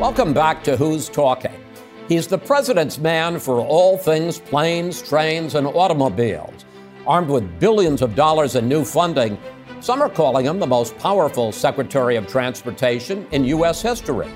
Welcome 0.00 0.34
back 0.34 0.62
to 0.64 0.76
Who's 0.76 1.08
Talking. 1.08 1.58
He's 2.06 2.26
the 2.26 2.36
president's 2.36 2.98
man 2.98 3.38
for 3.38 3.60
all 3.60 3.96
things 3.96 4.38
planes, 4.38 5.00
trains, 5.00 5.54
and 5.54 5.66
automobiles. 5.66 6.66
Armed 7.06 7.30
with 7.30 7.58
billions 7.58 8.02
of 8.02 8.14
dollars 8.14 8.56
in 8.56 8.68
new 8.68 8.84
funding, 8.84 9.38
some 9.80 10.02
are 10.02 10.10
calling 10.10 10.44
him 10.44 10.60
the 10.60 10.66
most 10.66 10.98
powerful 10.98 11.50
Secretary 11.50 12.16
of 12.16 12.26
Transportation 12.26 13.26
in 13.32 13.46
U.S. 13.46 13.80
history. 13.80 14.28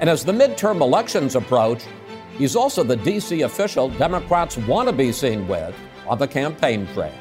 And 0.00 0.10
as 0.10 0.26
the 0.26 0.32
midterm 0.32 0.82
elections 0.82 1.36
approach, 1.36 1.84
he's 2.36 2.54
also 2.54 2.84
the 2.84 2.96
D.C. 2.96 3.40
official 3.42 3.88
Democrats 3.88 4.58
want 4.58 4.90
to 4.90 4.94
be 4.94 5.10
seen 5.10 5.48
with 5.48 5.74
on 6.06 6.18
the 6.18 6.28
campaign 6.28 6.86
trail. 6.88 7.14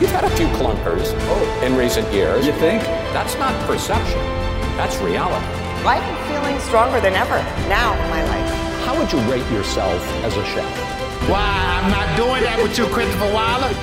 You've 0.00 0.10
had 0.10 0.24
a 0.24 0.30
few 0.30 0.48
clunkers 0.48 1.12
oh. 1.14 1.62
in 1.64 1.76
recent 1.76 2.12
years. 2.12 2.44
You 2.44 2.52
think? 2.54 2.82
That's 3.12 3.36
not 3.36 3.54
perception, 3.68 4.18
that's 4.76 4.96
reality. 4.96 5.57
I'm 5.86 6.28
feeling 6.28 6.58
stronger 6.60 7.00
than 7.00 7.14
ever 7.14 7.38
now 7.68 7.92
in 7.92 8.10
my 8.10 8.24
life. 8.24 8.84
How 8.84 8.98
would 8.98 9.12
you 9.12 9.18
rate 9.30 9.50
yourself 9.52 10.02
as 10.24 10.36
a 10.36 10.44
chef? 10.44 11.28
Why, 11.28 11.38
I'm 11.38 11.90
not 11.90 12.16
doing 12.16 12.42
that 12.42 12.62
with 12.62 12.76
you, 12.76 12.86
Christopher 12.86 13.32
Wallace. 13.32 13.76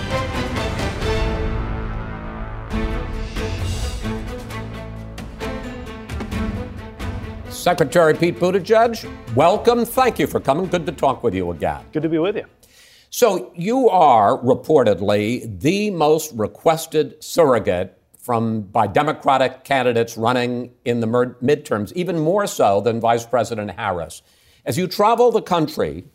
Secretary 7.56 8.14
Pete 8.14 8.40
Buttigieg, 8.40 9.10
welcome. 9.36 9.86
Thank 9.86 10.20
you 10.20 10.28
for 10.28 10.40
coming. 10.40 10.68
Good 10.68 10.86
to 10.86 10.92
talk 10.92 11.24
with 11.24 11.34
you 11.34 11.50
again. 11.52 11.84
Good 11.94 12.04
to 12.04 12.10
be 12.10 12.20
with 12.20 12.36
you. 12.36 12.46
So, 13.10 13.52
you 13.56 13.90
are 13.90 14.38
reportedly 14.40 15.60
the 15.62 15.90
most 15.90 16.34
requested 16.34 17.24
surrogate 17.24 17.98
from 18.26 18.62
by 18.62 18.88
Democratic 18.88 19.64
candidates 19.64 20.18
running 20.18 20.72
in 20.84 21.00
the 21.00 21.06
midterms, 21.06 21.94
even 21.94 22.18
more 22.18 22.48
so 22.48 22.82
than 22.82 23.00
Vice 23.00 23.24
President 23.24 23.70
Harris. 23.70 24.24
As 24.66 24.80
you 24.80 24.88
travel 24.88 25.32
the 25.32 25.44
country, 25.44 26.06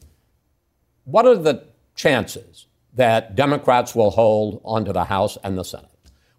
what 1.04 1.24
are 1.24 1.36
the 1.36 1.62
chances 1.94 2.66
that 2.94 3.36
Democrats 3.36 3.94
will 3.94 4.10
hold 4.10 4.60
onto 4.64 4.92
the 4.92 5.04
House 5.04 5.38
and 5.44 5.56
the 5.56 5.62
Senate? 5.62 5.86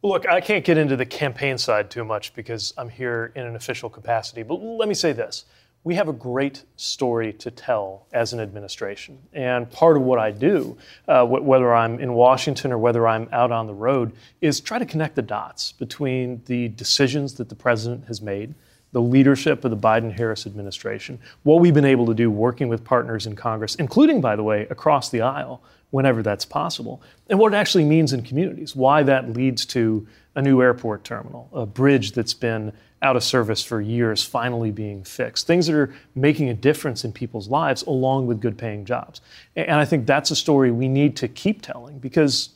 Look, 0.04 0.28
I 0.28 0.42
can't 0.42 0.66
get 0.66 0.78
into 0.78 0.98
the 0.98 1.06
campaign 1.06 1.58
side 1.58 1.90
too 1.90 2.04
much 2.04 2.34
because 2.34 2.74
I'm 2.78 2.90
here 2.90 3.32
in 3.34 3.46
an 3.46 3.56
official 3.56 3.90
capacity. 3.90 4.44
But 4.44 4.56
let 4.56 4.90
me 4.90 4.94
say 4.94 5.14
this 5.14 5.46
we 5.84 5.96
have 5.96 6.08
a 6.08 6.14
great 6.14 6.64
story 6.76 7.34
to 7.34 7.50
tell 7.50 8.06
as 8.14 8.34
an 8.34 8.40
administration. 8.40 9.18
And 9.34 9.70
part 9.72 9.98
of 9.98 10.04
what 10.04 10.20
I 10.20 10.32
do, 10.32 10.78
uh, 11.08 11.26
wh- 11.26 11.44
whether 11.44 11.74
I'm 11.74 12.00
in 12.00 12.14
Washington 12.14 12.72
or 12.72 12.78
whether 12.78 13.08
I'm 13.08 13.28
out 13.32 13.52
on 13.52 13.66
the 13.66 13.74
road, 13.74 14.14
is 14.42 14.60
try 14.60 14.78
to 14.78 14.86
connect 14.86 15.16
the 15.16 15.24
dots 15.24 15.72
between 15.72 16.44
the 16.46 16.68
decisions 16.70 17.34
that 17.36 17.50
the 17.50 17.56
president 17.56 18.06
has 18.06 18.22
made, 18.22 18.54
the 18.92 19.02
leadership 19.02 19.66
of 19.66 19.72
the 19.72 19.78
Biden 19.78 20.16
Harris 20.16 20.46
administration, 20.46 21.18
what 21.44 21.62
we've 21.62 21.74
been 21.74 21.86
able 21.86 22.06
to 22.06 22.14
do 22.14 22.30
working 22.30 22.68
with 22.68 22.84
partners 22.84 23.26
in 23.26 23.36
Congress, 23.36 23.76
including, 23.76 24.22
by 24.22 24.36
the 24.36 24.44
way, 24.44 24.68
across 24.70 25.10
the 25.10 25.22
aisle 25.22 25.64
whenever 25.90 26.22
that's 26.22 26.46
possible, 26.46 27.02
and 27.30 27.40
what 27.40 27.54
it 27.54 27.58
actually 27.58 27.86
means 27.86 28.14
in 28.14 28.22
communities, 28.22 28.76
why 28.76 29.04
that 29.04 29.34
leads 29.34 29.66
to 29.66 30.08
a 30.36 30.42
new 30.42 30.62
airport 30.62 31.04
terminal, 31.04 31.50
a 31.54 31.66
bridge 31.66 32.12
that's 32.14 32.34
been 32.34 32.72
out 33.02 33.16
of 33.16 33.24
service 33.24 33.64
for 33.64 33.82
years 33.82 34.24
finally 34.24 34.72
being 34.72 35.04
fixed. 35.04 35.48
Things 35.48 35.68
that 35.68 35.76
are 35.76 35.94
making 36.16 36.50
a 36.50 36.54
difference 36.54 37.04
in 37.04 37.12
people's 37.12 37.48
lives 37.48 37.82
along 37.84 38.28
with 38.28 38.42
good 38.42 38.58
paying 38.58 38.86
jobs. 38.86 39.22
And 39.56 39.72
I 39.72 39.86
think 39.86 40.06
that's 40.06 40.30
a 40.32 40.36
story 40.36 40.72
we 40.72 40.88
need 40.88 41.16
to 41.18 41.28
keep 41.28 41.62
telling 41.62 41.98
because, 42.00 42.50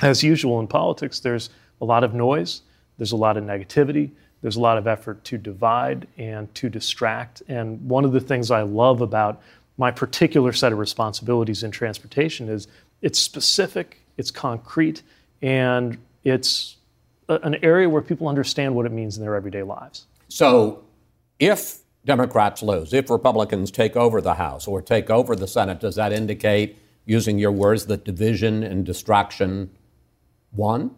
as 0.00 0.22
usual 0.22 0.58
in 0.60 0.66
politics, 0.66 1.20
there's 1.20 1.50
a 1.80 1.84
lot 1.84 2.02
of 2.02 2.14
noise, 2.14 2.62
there's 2.98 3.12
a 3.12 3.16
lot 3.16 3.36
of 3.36 3.44
negativity, 3.44 4.10
there's 4.40 4.56
a 4.56 4.60
lot 4.60 4.76
of 4.76 4.88
effort 4.88 5.22
to 5.24 5.38
divide 5.38 6.08
and 6.18 6.52
to 6.56 6.68
distract. 6.68 7.42
And 7.46 7.88
one 7.88 8.04
of 8.04 8.12
the 8.12 8.20
things 8.20 8.50
I 8.50 8.62
love 8.62 9.00
about 9.00 9.40
my 9.78 9.90
particular 9.90 10.52
set 10.52 10.72
of 10.72 10.78
responsibilities 10.78 11.62
in 11.62 11.70
transportation 11.70 12.48
is 12.48 12.66
it's 13.02 13.18
specific, 13.18 14.00
it's 14.16 14.30
concrete, 14.30 15.02
and 15.40 15.98
it's 16.24 16.76
an 17.42 17.56
area 17.62 17.88
where 17.88 18.02
people 18.02 18.28
understand 18.28 18.74
what 18.74 18.86
it 18.86 18.92
means 18.92 19.16
in 19.16 19.22
their 19.22 19.34
everyday 19.34 19.62
lives. 19.62 20.06
So, 20.28 20.84
if 21.38 21.78
Democrats 22.04 22.62
lose, 22.62 22.92
if 22.92 23.10
Republicans 23.10 23.70
take 23.70 23.96
over 23.96 24.20
the 24.20 24.34
House 24.34 24.66
or 24.66 24.82
take 24.82 25.10
over 25.10 25.36
the 25.36 25.46
Senate, 25.46 25.80
does 25.80 25.96
that 25.96 26.12
indicate, 26.12 26.78
using 27.04 27.38
your 27.38 27.52
words, 27.52 27.86
that 27.86 28.04
division 28.04 28.62
and 28.62 28.84
distraction 28.84 29.70
won? 30.52 30.94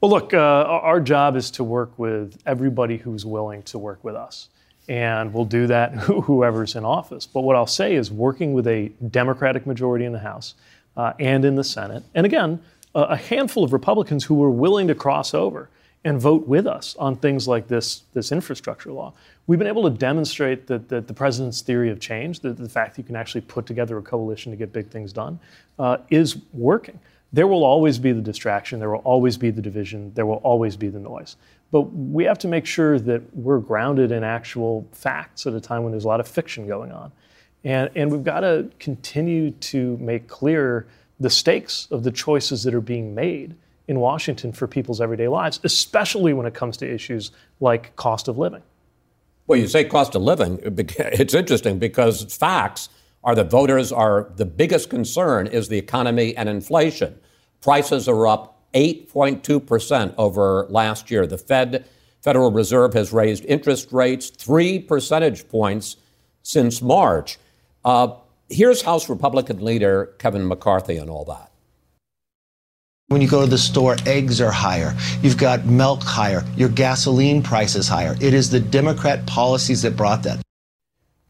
Well, 0.00 0.10
look, 0.10 0.34
uh, 0.34 0.36
our 0.36 1.00
job 1.00 1.36
is 1.36 1.50
to 1.52 1.64
work 1.64 1.98
with 1.98 2.40
everybody 2.46 2.98
who's 2.98 3.24
willing 3.24 3.62
to 3.64 3.78
work 3.78 4.04
with 4.04 4.14
us. 4.14 4.48
And 4.88 5.32
we'll 5.32 5.46
do 5.46 5.66
that 5.66 5.94
whoever's 5.94 6.76
in 6.76 6.84
office. 6.84 7.26
But 7.26 7.40
what 7.40 7.56
I'll 7.56 7.66
say 7.66 7.94
is 7.94 8.10
working 8.10 8.52
with 8.52 8.66
a 8.66 8.92
Democratic 9.10 9.66
majority 9.66 10.04
in 10.04 10.12
the 10.12 10.18
House 10.18 10.54
uh, 10.96 11.12
and 11.18 11.44
in 11.44 11.56
the 11.56 11.64
Senate, 11.64 12.04
and 12.14 12.24
again, 12.24 12.60
a 12.96 13.16
handful 13.16 13.62
of 13.62 13.72
Republicans 13.72 14.24
who 14.24 14.34
were 14.34 14.50
willing 14.50 14.88
to 14.88 14.94
cross 14.94 15.34
over 15.34 15.68
and 16.04 16.20
vote 16.20 16.46
with 16.46 16.66
us 16.66 16.94
on 16.98 17.16
things 17.16 17.48
like 17.48 17.68
this, 17.68 18.04
this 18.14 18.30
infrastructure 18.32 18.92
law. 18.92 19.12
We've 19.46 19.58
been 19.58 19.68
able 19.68 19.82
to 19.84 19.90
demonstrate 19.90 20.66
that, 20.68 20.88
that 20.88 21.08
the 21.08 21.14
president's 21.14 21.60
theory 21.60 21.90
of 21.90 22.00
change, 22.00 22.40
that 22.40 22.56
the 22.56 22.68
fact 22.68 22.94
that 22.94 23.02
you 23.02 23.04
can 23.04 23.16
actually 23.16 23.40
put 23.42 23.66
together 23.66 23.98
a 23.98 24.02
coalition 24.02 24.52
to 24.52 24.56
get 24.56 24.72
big 24.72 24.88
things 24.88 25.12
done, 25.12 25.38
uh, 25.78 25.98
is 26.08 26.38
working. 26.52 26.98
There 27.32 27.48
will 27.48 27.64
always 27.64 27.98
be 27.98 28.12
the 28.12 28.22
distraction, 28.22 28.78
there 28.78 28.90
will 28.90 29.00
always 29.00 29.36
be 29.36 29.50
the 29.50 29.60
division, 29.60 30.12
there 30.14 30.26
will 30.26 30.36
always 30.36 30.76
be 30.76 30.88
the 30.88 31.00
noise. 31.00 31.36
But 31.72 31.82
we 31.92 32.24
have 32.24 32.38
to 32.38 32.48
make 32.48 32.66
sure 32.66 33.00
that 33.00 33.22
we're 33.36 33.58
grounded 33.58 34.12
in 34.12 34.22
actual 34.22 34.86
facts 34.92 35.46
at 35.46 35.54
a 35.54 35.60
time 35.60 35.82
when 35.82 35.90
there's 35.90 36.04
a 36.04 36.08
lot 36.08 36.20
of 36.20 36.28
fiction 36.28 36.68
going 36.68 36.92
on. 36.92 37.10
And, 37.64 37.90
and 37.96 38.12
we've 38.12 38.22
got 38.22 38.40
to 38.40 38.70
continue 38.78 39.50
to 39.50 39.96
make 39.96 40.28
clear 40.28 40.86
the 41.18 41.30
stakes 41.30 41.88
of 41.90 42.02
the 42.02 42.10
choices 42.10 42.62
that 42.64 42.74
are 42.74 42.80
being 42.80 43.14
made 43.14 43.56
in 43.88 44.00
Washington 44.00 44.52
for 44.52 44.66
people's 44.66 45.00
everyday 45.00 45.28
lives, 45.28 45.60
especially 45.64 46.32
when 46.32 46.46
it 46.46 46.54
comes 46.54 46.76
to 46.78 46.92
issues 46.92 47.30
like 47.60 47.94
cost 47.96 48.28
of 48.28 48.36
living. 48.36 48.62
Well, 49.46 49.58
you 49.58 49.68
say 49.68 49.84
cost 49.84 50.14
of 50.14 50.22
living. 50.22 50.58
It's 50.98 51.34
interesting 51.34 51.78
because 51.78 52.22
facts 52.34 52.88
are 53.22 53.34
that 53.34 53.50
voters 53.50 53.92
are 53.92 54.30
the 54.36 54.44
biggest 54.44 54.90
concern 54.90 55.46
is 55.46 55.68
the 55.68 55.78
economy 55.78 56.36
and 56.36 56.48
inflation. 56.48 57.18
Prices 57.60 58.08
are 58.08 58.26
up 58.26 58.56
8.2% 58.74 60.14
over 60.18 60.66
last 60.68 61.10
year. 61.10 61.26
The 61.26 61.38
Fed, 61.38 61.88
Federal 62.20 62.50
Reserve, 62.50 62.94
has 62.94 63.12
raised 63.12 63.44
interest 63.46 63.92
rates 63.92 64.30
three 64.30 64.78
percentage 64.78 65.48
points 65.48 65.96
since 66.42 66.82
March. 66.82 67.38
Uh, 67.84 68.14
Here's 68.48 68.82
House 68.82 69.08
Republican 69.08 69.64
leader 69.64 70.14
Kevin 70.18 70.46
McCarthy 70.46 70.98
and 70.98 71.10
all 71.10 71.24
that. 71.24 71.50
When 73.08 73.20
you 73.20 73.28
go 73.28 73.40
to 73.40 73.46
the 73.46 73.58
store, 73.58 73.96
eggs 74.06 74.40
are 74.40 74.52
higher. 74.52 74.94
You've 75.20 75.36
got 75.36 75.64
milk 75.64 76.02
higher. 76.02 76.44
Your 76.56 76.68
gasoline 76.68 77.42
price 77.42 77.74
is 77.74 77.88
higher. 77.88 78.16
It 78.20 78.34
is 78.34 78.50
the 78.50 78.60
Democrat 78.60 79.26
policies 79.26 79.82
that 79.82 79.96
brought 79.96 80.22
that. 80.24 80.40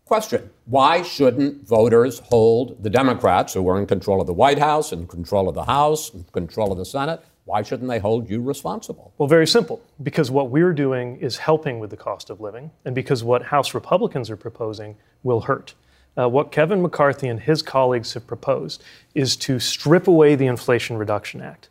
Question 0.04 0.50
Why 0.66 1.03
shouldn't 1.03 1.66
voters 1.66 2.19
hold 2.19 2.82
the 2.82 2.91
Democrats, 2.91 3.54
who 3.54 3.66
are 3.69 3.78
in 3.78 3.87
control 3.87 4.21
of 4.21 4.27
the 4.27 4.34
White 4.34 4.59
House, 4.59 4.93
in 4.93 5.06
control 5.06 5.48
of 5.48 5.54
the 5.54 5.65
House, 5.65 6.12
in 6.12 6.25
control 6.33 6.71
of 6.71 6.77
the 6.77 6.84
Senate, 6.84 7.22
why 7.47 7.62
shouldn't 7.62 7.88
they 7.88 7.98
hold 7.98 8.28
you 8.28 8.43
responsible? 8.43 9.15
Well, 9.16 9.28
very 9.28 9.47
simple. 9.47 9.81
Because 10.03 10.31
what 10.31 10.50
we're 10.50 10.72
doing 10.72 11.16
is 11.21 11.38
helping 11.38 11.78
with 11.78 11.91
the 11.91 11.97
cost 11.97 12.28
of 12.28 12.41
living, 12.41 12.72
and 12.84 12.94
because 12.94 13.25
what 13.25 13.43
House 13.43 13.72
Republicans 13.72 14.28
are 14.28 14.37
proposing 14.37 14.97
will 15.22 15.41
hurt. 15.41 15.75
Uh, 16.19 16.28
what 16.28 16.50
Kevin 16.50 16.82
McCarthy 16.82 17.28
and 17.28 17.41
his 17.41 17.62
colleagues 17.62 18.15
have 18.15 18.27
proposed 18.27 18.82
is 19.15 19.37
to 19.37 19.59
strip 19.59 20.09
away 20.09 20.34
the 20.34 20.47
Inflation 20.47 20.97
Reduction 20.97 21.41
Act. 21.41 21.69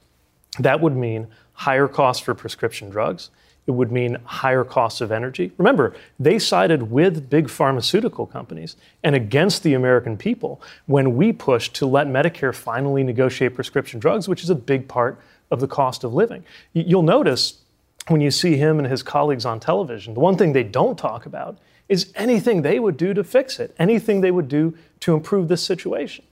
That 0.60 0.82
would 0.82 0.96
mean 0.96 1.28
higher 1.54 1.88
costs 1.88 2.24
for 2.24 2.34
prescription 2.34 2.90
drugs. 2.90 3.30
It 3.68 3.72
would 3.72 3.92
mean 3.92 4.18
higher 4.26 4.64
costs 4.64 5.02
of 5.02 5.12
energy. 5.12 5.52
Remember, 5.58 5.96
they 6.20 6.38
sided 6.38 6.92
with 6.92 7.30
big 7.30 7.50
pharmaceutical 7.50 8.28
companies 8.28 8.76
and 9.04 9.16
against 9.16 9.64
the 9.64 9.74
American 9.74 10.18
people 10.18 10.62
when 10.86 11.16
we 11.16 11.34
pushed 11.34 11.74
to 11.76 11.88
let 11.88 12.06
Medicare 12.06 12.54
finally 12.54 13.04
negotiate 13.04 13.56
prescription 13.56 14.00
drugs, 14.00 14.28
which 14.28 14.44
is 14.44 14.52
a 14.52 14.56
big 14.56 14.88
part 14.88 15.20
of 15.50 15.60
the 15.60 15.68
cost 15.68 16.04
of 16.04 16.14
living. 16.14 16.44
You'll 16.74 17.02
notice 17.02 17.60
when 18.08 18.22
you 18.22 18.30
see 18.30 18.56
him 18.56 18.78
and 18.78 18.88
his 18.88 19.02
colleagues 19.02 19.46
on 19.46 19.60
television, 19.60 20.14
the 20.14 20.20
one 20.20 20.38
thing 20.38 20.54
they 20.54 20.64
don't 20.64 20.98
talk 20.98 21.26
about 21.26 21.58
is 21.88 22.12
anything 22.16 22.62
they 22.62 22.80
would 22.80 22.98
do 22.98 23.14
to 23.14 23.24
fix 23.24 23.60
it, 23.60 23.76
anything 23.78 24.22
they 24.22 24.32
would 24.32 24.48
do 24.48 24.76
to 25.02 25.14
improve 25.14 25.48
this 25.48 25.64
situation. 25.64 26.26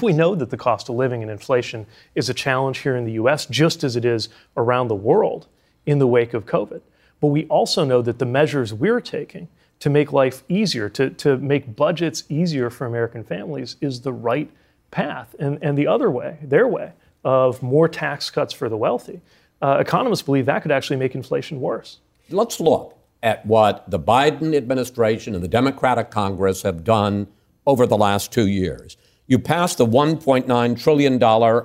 We 0.00 0.12
know 0.12 0.34
that 0.34 0.50
the 0.50 0.56
cost 0.56 0.88
of 0.88 0.94
living 0.94 1.22
and 1.22 1.30
inflation 1.30 1.86
is 2.14 2.28
a 2.28 2.34
challenge 2.34 2.78
here 2.78 2.96
in 2.96 3.04
the 3.04 3.12
US, 3.12 3.46
just 3.46 3.84
as 3.84 3.96
it 3.96 4.04
is 4.04 4.28
around 4.56 4.88
the 4.88 4.94
world 4.94 5.48
in 5.84 5.98
the 5.98 6.06
wake 6.06 6.34
of 6.34 6.46
COVID. 6.46 6.80
But 7.20 7.28
we 7.28 7.46
also 7.46 7.84
know 7.84 8.00
that 8.02 8.18
the 8.18 8.26
measures 8.26 8.72
we're 8.72 9.00
taking 9.00 9.48
to 9.80 9.90
make 9.90 10.12
life 10.12 10.44
easier, 10.48 10.88
to, 10.88 11.10
to 11.10 11.36
make 11.36 11.76
budgets 11.76 12.24
easier 12.28 12.70
for 12.70 12.86
American 12.86 13.24
families, 13.24 13.76
is 13.80 14.00
the 14.00 14.12
right 14.12 14.50
path. 14.90 15.34
And, 15.38 15.58
and 15.60 15.76
the 15.76 15.88
other 15.88 16.10
way, 16.10 16.38
their 16.42 16.68
way, 16.68 16.92
of 17.24 17.62
more 17.62 17.88
tax 17.88 18.30
cuts 18.30 18.52
for 18.52 18.68
the 18.68 18.76
wealthy, 18.76 19.20
uh, 19.60 19.78
economists 19.80 20.22
believe 20.22 20.46
that 20.46 20.62
could 20.62 20.72
actually 20.72 20.96
make 20.96 21.14
inflation 21.14 21.60
worse. 21.60 21.98
Let's 22.30 22.60
look 22.60 22.96
at 23.22 23.46
what 23.46 23.88
the 23.90 24.00
Biden 24.00 24.54
administration 24.54 25.34
and 25.34 25.42
the 25.42 25.48
Democratic 25.48 26.10
Congress 26.10 26.62
have 26.62 26.84
done 26.84 27.28
over 27.66 27.86
the 27.86 27.96
last 27.96 28.32
two 28.32 28.48
years. 28.48 28.96
You 29.26 29.38
passed 29.38 29.78
the 29.78 29.86
$1.9 29.86 30.82
trillion 30.82 31.22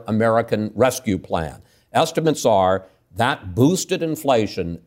American 0.07 0.71
Rescue 0.75 1.17
Plan. 1.17 1.61
Estimates 1.91 2.45
are 2.45 2.85
that 3.15 3.55
boosted 3.55 4.03
inflation 4.03 4.81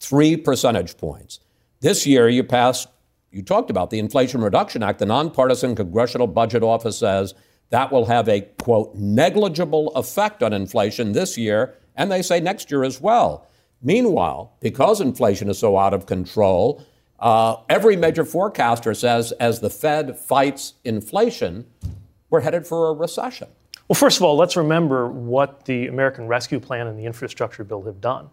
three 0.00 0.36
percentage 0.36 0.96
points. 0.96 1.38
This 1.80 2.06
year, 2.06 2.28
you 2.28 2.42
passed, 2.42 2.88
you 3.30 3.42
talked 3.42 3.70
about 3.70 3.90
the 3.90 4.00
Inflation 4.00 4.40
Reduction 4.40 4.82
Act. 4.82 4.98
The 4.98 5.06
nonpartisan 5.06 5.76
Congressional 5.76 6.26
Budget 6.26 6.62
Office 6.62 6.98
says 6.98 7.34
that 7.70 7.90
will 7.90 8.06
have 8.06 8.28
a, 8.28 8.42
quote, 8.62 8.94
negligible 8.94 9.88
effect 9.94 10.42
on 10.42 10.52
inflation 10.52 11.12
this 11.12 11.38
year, 11.38 11.74
and 11.96 12.10
they 12.10 12.20
say 12.20 12.40
next 12.40 12.70
year 12.70 12.84
as 12.84 13.00
well. 13.00 13.48
Meanwhile, 13.82 14.52
because 14.60 15.00
inflation 15.00 15.48
is 15.48 15.58
so 15.58 15.76
out 15.76 15.92
of 15.92 16.06
control, 16.06 16.84
uh, 17.18 17.56
every 17.68 17.96
major 17.96 18.24
forecaster 18.24 18.94
says 18.94 19.32
as 19.32 19.60
the 19.60 19.70
Fed 19.70 20.18
fights 20.18 20.74
inflation, 20.84 21.66
we're 22.30 22.40
headed 22.40 22.66
for 22.66 22.88
a 22.88 22.92
recession. 22.92 23.48
Well, 23.88 23.94
first 23.94 24.16
of 24.16 24.22
all, 24.22 24.36
let's 24.36 24.56
remember 24.56 25.08
what 25.08 25.64
the 25.64 25.88
American 25.88 26.26
Rescue 26.26 26.60
Plan 26.60 26.86
and 26.86 26.98
the 26.98 27.04
infrastructure 27.04 27.64
bill 27.64 27.82
have 27.82 28.00
done. 28.00 28.30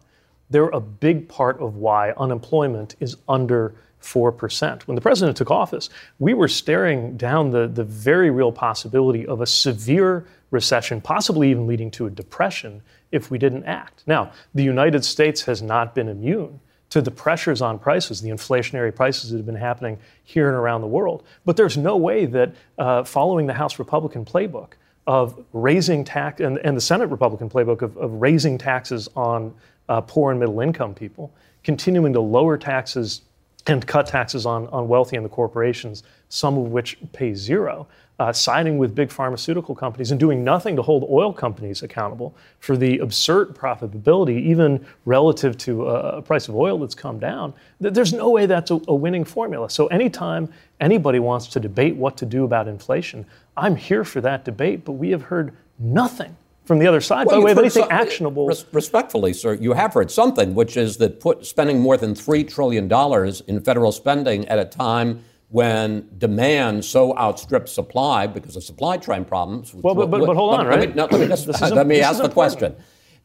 They're 0.49 0.69
a 0.69 0.79
big 0.79 1.27
part 1.27 1.59
of 1.59 1.75
why 1.75 2.11
unemployment 2.11 2.95
is 2.99 3.17
under 3.27 3.75
4%. 4.01 4.83
When 4.83 4.95
the 4.95 5.01
president 5.01 5.37
took 5.37 5.51
office, 5.51 5.89
we 6.19 6.33
were 6.33 6.47
staring 6.47 7.17
down 7.17 7.51
the, 7.51 7.67
the 7.67 7.83
very 7.83 8.31
real 8.31 8.51
possibility 8.51 9.27
of 9.27 9.41
a 9.41 9.45
severe 9.45 10.25
recession, 10.51 11.01
possibly 11.01 11.51
even 11.51 11.67
leading 11.67 11.91
to 11.91 12.05
a 12.07 12.09
depression 12.09 12.81
if 13.11 13.31
we 13.31 13.37
didn't 13.37 13.65
act. 13.65 14.03
Now, 14.05 14.31
the 14.53 14.63
United 14.63 15.03
States 15.03 15.41
has 15.43 15.61
not 15.61 15.95
been 15.95 16.07
immune 16.07 16.59
to 16.89 17.01
the 17.01 17.11
pressures 17.11 17.61
on 17.61 17.77
prices, 17.77 18.21
the 18.21 18.29
inflationary 18.29 18.95
prices 18.95 19.29
that 19.29 19.37
have 19.37 19.45
been 19.45 19.55
happening 19.55 19.97
here 20.23 20.47
and 20.47 20.57
around 20.57 20.81
the 20.81 20.87
world. 20.87 21.23
But 21.45 21.55
there's 21.55 21.77
no 21.77 21.97
way 21.97 22.25
that 22.25 22.55
uh, 22.77 23.03
following 23.03 23.47
the 23.47 23.53
House 23.53 23.79
Republican 23.79 24.25
playbook 24.25 24.73
of 25.05 25.43
raising 25.53 26.03
tax 26.03 26.41
and, 26.41 26.57
and 26.59 26.75
the 26.75 26.81
Senate 26.81 27.07
Republican 27.07 27.49
playbook 27.49 27.81
of, 27.81 27.97
of 27.97 28.13
raising 28.13 28.57
taxes 28.57 29.07
on 29.15 29.53
uh, 29.87 30.01
poor 30.01 30.31
and 30.31 30.39
middle 30.39 30.59
income 30.61 30.93
people, 30.93 31.33
continuing 31.63 32.13
to 32.13 32.19
lower 32.19 32.57
taxes 32.57 33.21
and 33.67 33.85
cut 33.85 34.07
taxes 34.07 34.45
on, 34.45 34.67
on 34.67 34.87
wealthy 34.87 35.15
and 35.15 35.25
the 35.25 35.29
corporations, 35.29 36.03
some 36.29 36.57
of 36.57 36.71
which 36.71 36.97
pay 37.13 37.33
zero, 37.33 37.87
uh, 38.19 38.33
siding 38.33 38.77
with 38.77 38.93
big 38.93 39.11
pharmaceutical 39.11 39.73
companies 39.73 40.11
and 40.11 40.19
doing 40.19 40.43
nothing 40.43 40.75
to 40.75 40.81
hold 40.81 41.07
oil 41.09 41.31
companies 41.31 41.81
accountable 41.83 42.35
for 42.59 42.75
the 42.75 42.99
absurd 42.99 43.55
profitability, 43.55 44.41
even 44.41 44.85
relative 45.05 45.57
to 45.57 45.87
a 45.87 46.21
price 46.21 46.49
of 46.49 46.55
oil 46.55 46.77
that's 46.77 46.95
come 46.95 47.17
down. 47.17 47.53
There's 47.79 48.13
no 48.13 48.29
way 48.29 48.45
that's 48.45 48.71
a, 48.71 48.79
a 48.89 48.95
winning 48.95 49.23
formula. 49.23 49.69
So, 49.69 49.87
anytime 49.87 50.51
anybody 50.81 51.19
wants 51.19 51.47
to 51.47 51.59
debate 51.59 51.95
what 51.95 52.17
to 52.17 52.25
do 52.25 52.43
about 52.43 52.67
inflation, 52.67 53.25
I'm 53.55 53.75
here 53.75 54.03
for 54.03 54.19
that 54.21 54.43
debate, 54.43 54.83
but 54.83 54.93
we 54.93 55.11
have 55.11 55.23
heard 55.23 55.55
nothing 55.79 56.35
from 56.65 56.77
the 56.77 56.87
other 56.87 57.01
side. 57.01 57.25
Well, 57.25 57.37
By 57.37 57.39
the 57.39 57.45
way, 57.45 57.61
anything 57.63 57.83
some, 57.83 57.91
actionable. 57.91 58.45
Res- 58.45 58.65
respectfully, 58.73 59.33
sir, 59.33 59.53
you 59.53 59.73
have 59.73 59.93
heard 59.93 60.11
something, 60.11 60.53
which 60.53 60.77
is 60.77 60.97
that 60.97 61.19
put 61.19 61.45
spending 61.45 61.79
more 61.79 61.97
than 61.97 62.13
three 62.13 62.43
trillion 62.43 62.87
dollars 62.87 63.41
in 63.41 63.61
federal 63.61 63.91
spending 63.91 64.47
at 64.49 64.59
a 64.59 64.65
time 64.65 65.23
when 65.49 66.07
demand 66.17 66.85
so 66.85 67.17
outstrips 67.17 67.71
supply 67.71 68.27
because 68.27 68.55
of 68.55 68.63
supply 68.63 68.97
chain 68.97 69.25
problems. 69.25 69.73
Well, 69.73 69.95
but, 69.95 70.11
but, 70.11 70.25
but 70.25 70.35
hold 70.35 70.53
on, 70.53 70.65
let, 70.65 70.67
right? 70.67 70.79
Let 70.79 70.89
me, 70.89 70.95
no, 70.95 71.05
let 71.05 71.21
me, 71.21 71.27
just, 71.27 71.47
let 71.61 71.87
me 71.87 72.01
ask 72.01 72.21
the 72.21 72.29
question. 72.29 72.75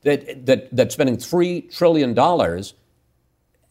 That, 0.02 0.44
that, 0.46 0.74
that 0.74 0.92
spending 0.92 1.16
$3 1.16 1.74
trillion 1.74 2.14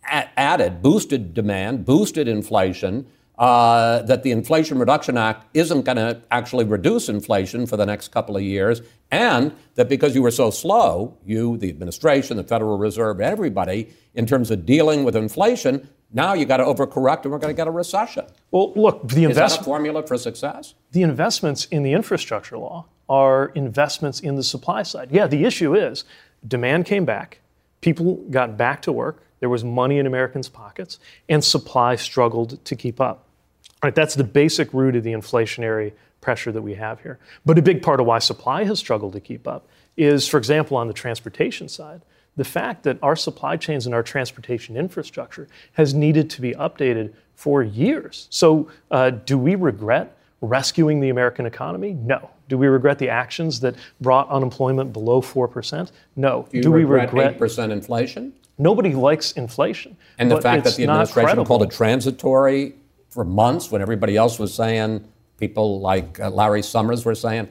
added, 0.05 0.81
boosted 0.81 1.33
demand, 1.33 1.85
boosted 1.85 2.27
inflation, 2.27 3.05
uh, 3.37 4.03
that 4.03 4.23
the 4.23 4.31
Inflation 4.31 4.77
Reduction 4.77 5.17
Act 5.17 5.45
isn't 5.55 5.83
going 5.83 5.97
to 5.97 6.21
actually 6.29 6.65
reduce 6.65 7.09
inflation 7.09 7.65
for 7.65 7.77
the 7.77 7.85
next 7.85 8.09
couple 8.09 8.37
of 8.37 8.43
years, 8.43 8.81
and 9.09 9.55
that 9.75 9.89
because 9.89 10.13
you 10.13 10.21
were 10.21 10.31
so 10.31 10.51
slow, 10.51 11.17
you, 11.25 11.57
the 11.57 11.69
administration, 11.69 12.37
the 12.37 12.43
Federal 12.43 12.77
Reserve, 12.77 13.19
everybody, 13.19 13.89
in 14.13 14.27
terms 14.27 14.51
of 14.51 14.65
dealing 14.65 15.03
with 15.03 15.15
inflation, 15.15 15.87
now 16.13 16.33
you 16.33 16.45
got 16.45 16.57
to 16.57 16.63
overcorrect 16.63 17.23
and 17.23 17.31
we're 17.31 17.39
going 17.39 17.53
to 17.53 17.57
get 17.57 17.67
a 17.67 17.71
recession. 17.71 18.25
Well, 18.51 18.71
look, 18.75 19.07
the 19.07 19.25
investment. 19.25 19.31
Is 19.31 19.57
that 19.57 19.61
a 19.61 19.63
formula 19.63 20.05
for 20.05 20.17
success? 20.17 20.75
The 20.91 21.01
investments 21.01 21.65
in 21.65 21.83
the 21.83 21.93
infrastructure 21.93 22.57
law 22.57 22.85
are 23.09 23.47
investments 23.55 24.19
in 24.19 24.35
the 24.35 24.43
supply 24.43 24.83
side. 24.83 25.09
Yeah, 25.11 25.27
the 25.27 25.43
issue 25.43 25.75
is 25.75 26.05
demand 26.47 26.85
came 26.85 27.05
back, 27.05 27.39
people 27.81 28.15
got 28.29 28.57
back 28.57 28.81
to 28.83 28.91
work, 28.91 29.23
there 29.39 29.49
was 29.49 29.63
money 29.63 29.97
in 29.97 30.05
Americans' 30.05 30.47
pockets, 30.47 30.99
and 31.27 31.43
supply 31.43 31.95
struggled 31.95 32.63
to 32.63 32.75
keep 32.75 33.01
up. 33.01 33.25
Right, 33.83 33.93
that's 33.93 34.15
the 34.15 34.23
basic 34.23 34.73
root 34.73 34.95
of 34.95 35.03
the 35.03 35.11
inflationary 35.11 35.91
pressure 36.21 36.53
that 36.53 36.61
we 36.61 36.75
have 36.75 37.01
here. 37.01 37.19
But 37.45 37.57
a 37.57 37.61
big 37.61 37.81
part 37.81 37.99
of 37.99 38.05
why 38.05 38.19
supply 38.19 38.63
has 38.63 38.79
struggled 38.79 39.11
to 39.13 39.19
keep 39.19 39.45
up 39.45 39.67
is, 39.97 40.27
for 40.27 40.37
example, 40.37 40.77
on 40.77 40.87
the 40.87 40.93
transportation 40.93 41.67
side, 41.67 42.01
the 42.35 42.43
fact 42.43 42.83
that 42.83 42.97
our 43.01 43.15
supply 43.15 43.57
chains 43.57 43.85
and 43.85 43.93
our 43.93 44.03
transportation 44.03 44.75
infrastructure 44.75 45.47
has 45.73 45.93
needed 45.93 46.29
to 46.31 46.41
be 46.41 46.53
updated 46.53 47.13
for 47.35 47.61
years. 47.63 48.27
So, 48.29 48.69
uh, 48.91 49.11
do 49.11 49.37
we 49.37 49.55
regret 49.55 50.17
rescuing 50.41 50.99
the 50.99 51.09
American 51.09 51.45
economy? 51.45 51.93
No. 51.93 52.29
Do 52.49 52.57
we 52.57 52.67
regret 52.67 52.99
the 52.99 53.09
actions 53.09 53.59
that 53.61 53.75
brought 54.01 54.29
unemployment 54.29 54.93
below 54.93 55.21
4%? 55.21 55.91
No. 56.15 56.47
Do, 56.51 56.61
do 56.61 56.71
we 56.71 56.83
regret 56.83 57.37
8% 57.37 57.71
inflation? 57.71 58.33
Nobody 58.57 58.93
likes 58.93 59.31
inflation. 59.31 59.97
And 60.19 60.29
the 60.29 60.41
fact 60.41 60.63
that 60.65 60.75
the 60.75 60.83
administration 60.83 61.43
called 61.45 61.63
it 61.63 61.71
transitory 61.71 62.75
for 63.09 63.23
months 63.23 63.71
when 63.71 63.81
everybody 63.81 64.15
else 64.15 64.37
was 64.37 64.53
saying, 64.53 65.03
people 65.37 65.79
like 65.79 66.19
uh, 66.19 66.29
Larry 66.29 66.61
Summers 66.61 67.05
were 67.05 67.15
saying, 67.15 67.47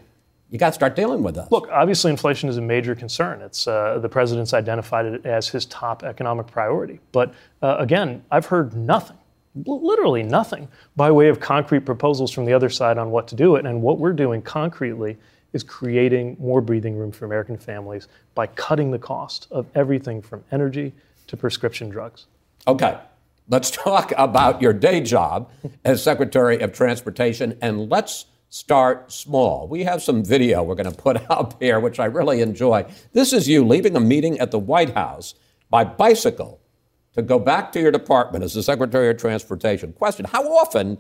you 0.53 0.59
got 0.59 0.69
to 0.69 0.75
start 0.75 0.95
dealing 0.95 1.23
with 1.23 1.39
us. 1.39 1.51
Look, 1.51 1.67
obviously, 1.73 2.11
inflation 2.11 2.51
is 2.51 2.59
a 2.59 2.61
major 2.61 2.95
concern. 2.95 3.41
It's 3.41 3.67
uh, 3.67 3.99
the 4.01 4.09
president's 4.09 4.53
identified 4.53 5.07
it 5.07 5.25
as 5.25 5.49
his 5.49 5.65
top 5.65 6.03
economic 6.03 6.47
priority. 6.47 7.01
But 7.11 7.33
uh, 7.63 7.77
again, 7.79 8.23
I've 8.31 8.45
heard 8.45 8.77
nothing, 8.77 9.17
literally 9.65 10.23
nothing, 10.23 10.69
by 10.95 11.11
way 11.11 11.29
of 11.29 11.41
concrete 11.41 11.87
proposals 11.87 12.31
from 12.31 12.45
the 12.45 12.53
other 12.53 12.69
side 12.69 12.99
on 12.99 13.11
what 13.11 13.27
to 13.29 13.35
do 13.35 13.57
it. 13.57 13.65
And 13.65 13.81
what 13.81 13.99
we're 13.99 14.13
doing 14.13 14.43
concretely 14.43 15.17
is 15.55 15.63
creating 15.63 16.37
more 16.39 16.61
breathing 16.61 16.99
room 16.99 17.13
for 17.13 17.25
American 17.25 17.57
families 17.57 18.09
by 18.35 18.47
cutting 18.49 18.91
the 18.91 18.99
cost 18.99 19.49
of 19.51 19.67
everything 19.75 20.21
from 20.21 20.45
energy 20.53 20.93
to 21.29 21.37
prescription 21.37 21.89
drugs. 21.89 22.27
Okay. 22.69 22.99
Let's 23.49 23.71
talk 23.71 24.13
about 24.19 24.61
your 24.61 24.75
day 24.75 25.01
job 25.01 25.51
as 25.83 26.03
Secretary 26.03 26.61
of 26.61 26.75
Transportation 26.75 27.57
and 27.63 27.89
let's 27.89 28.27
start 28.53 29.11
small. 29.11 29.67
We 29.67 29.83
have 29.85 30.03
some 30.03 30.23
video 30.23 30.63
we're 30.63 30.75
going 30.75 30.91
to 30.91 30.97
put 30.97 31.19
up 31.31 31.61
here, 31.61 31.81
which 31.81 31.99
I 31.99 32.05
really 32.05 32.43
enjoy. 32.43 32.85
This 33.15 33.33
is 33.33 33.49
you 33.49 33.65
leaving 33.65 33.97
a 33.97 34.01
meeting 34.01 34.39
at 34.41 34.51
the 34.51 34.59
White 34.59 34.91
House 34.91 35.35
by 35.71 35.85
bicycle 35.85 36.61
to 37.15 37.23
go 37.23 37.39
back 37.39 37.73
to 37.73 37.81
your 37.81 37.91
department 37.91 38.45
as 38.45 38.53
the 38.53 38.63
Secretary 38.63 39.09
of 39.09 39.17
Transportation. 39.17 39.95
Question 39.95 40.27
How 40.27 40.43
often 40.53 40.99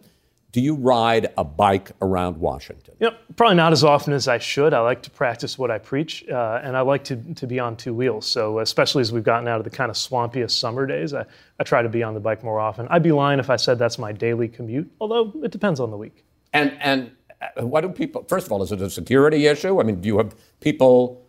do 0.50 0.62
you 0.62 0.74
ride 0.74 1.30
a 1.36 1.44
bike 1.44 1.92
around 2.00 2.38
Washington? 2.38 2.94
You 3.00 3.10
know, 3.10 3.16
probably 3.36 3.56
not 3.56 3.72
as 3.72 3.84
often 3.84 4.14
as 4.14 4.28
I 4.28 4.38
should. 4.38 4.72
I 4.72 4.80
like 4.80 5.02
to 5.02 5.10
practice 5.10 5.58
what 5.58 5.70
I 5.70 5.76
preach, 5.76 6.26
uh, 6.30 6.60
and 6.62 6.74
I 6.74 6.80
like 6.80 7.04
to, 7.04 7.16
to 7.34 7.46
be 7.46 7.60
on 7.60 7.76
two 7.76 7.92
wheels. 7.92 8.24
So, 8.26 8.60
especially 8.60 9.02
as 9.02 9.12
we've 9.12 9.24
gotten 9.24 9.46
out 9.46 9.58
of 9.58 9.64
the 9.64 9.70
kind 9.70 9.90
of 9.90 9.96
swampiest 9.96 10.52
summer 10.52 10.86
days, 10.86 11.12
I, 11.12 11.26
I 11.60 11.64
try 11.64 11.82
to 11.82 11.88
be 11.90 12.02
on 12.02 12.14
the 12.14 12.20
bike 12.20 12.42
more 12.42 12.60
often. 12.60 12.88
I'd 12.88 13.02
be 13.02 13.12
lying 13.12 13.40
if 13.40 13.50
I 13.50 13.56
said 13.56 13.78
that's 13.78 13.98
my 13.98 14.12
daily 14.12 14.48
commute, 14.48 14.90
although 15.02 15.34
it 15.44 15.50
depends 15.50 15.80
on 15.80 15.90
the 15.90 15.98
week. 15.98 16.24
And, 16.54 16.76
and 16.80 17.10
uh, 17.42 17.66
what 17.66 17.82
do 17.82 17.88
people, 17.88 18.24
first 18.28 18.46
of 18.46 18.52
all, 18.52 18.62
is 18.62 18.72
it 18.72 18.80
a 18.80 18.90
security 18.90 19.46
issue? 19.46 19.80
I 19.80 19.84
mean, 19.84 20.00
do 20.00 20.08
you 20.08 20.18
have 20.18 20.34
people 20.60 21.24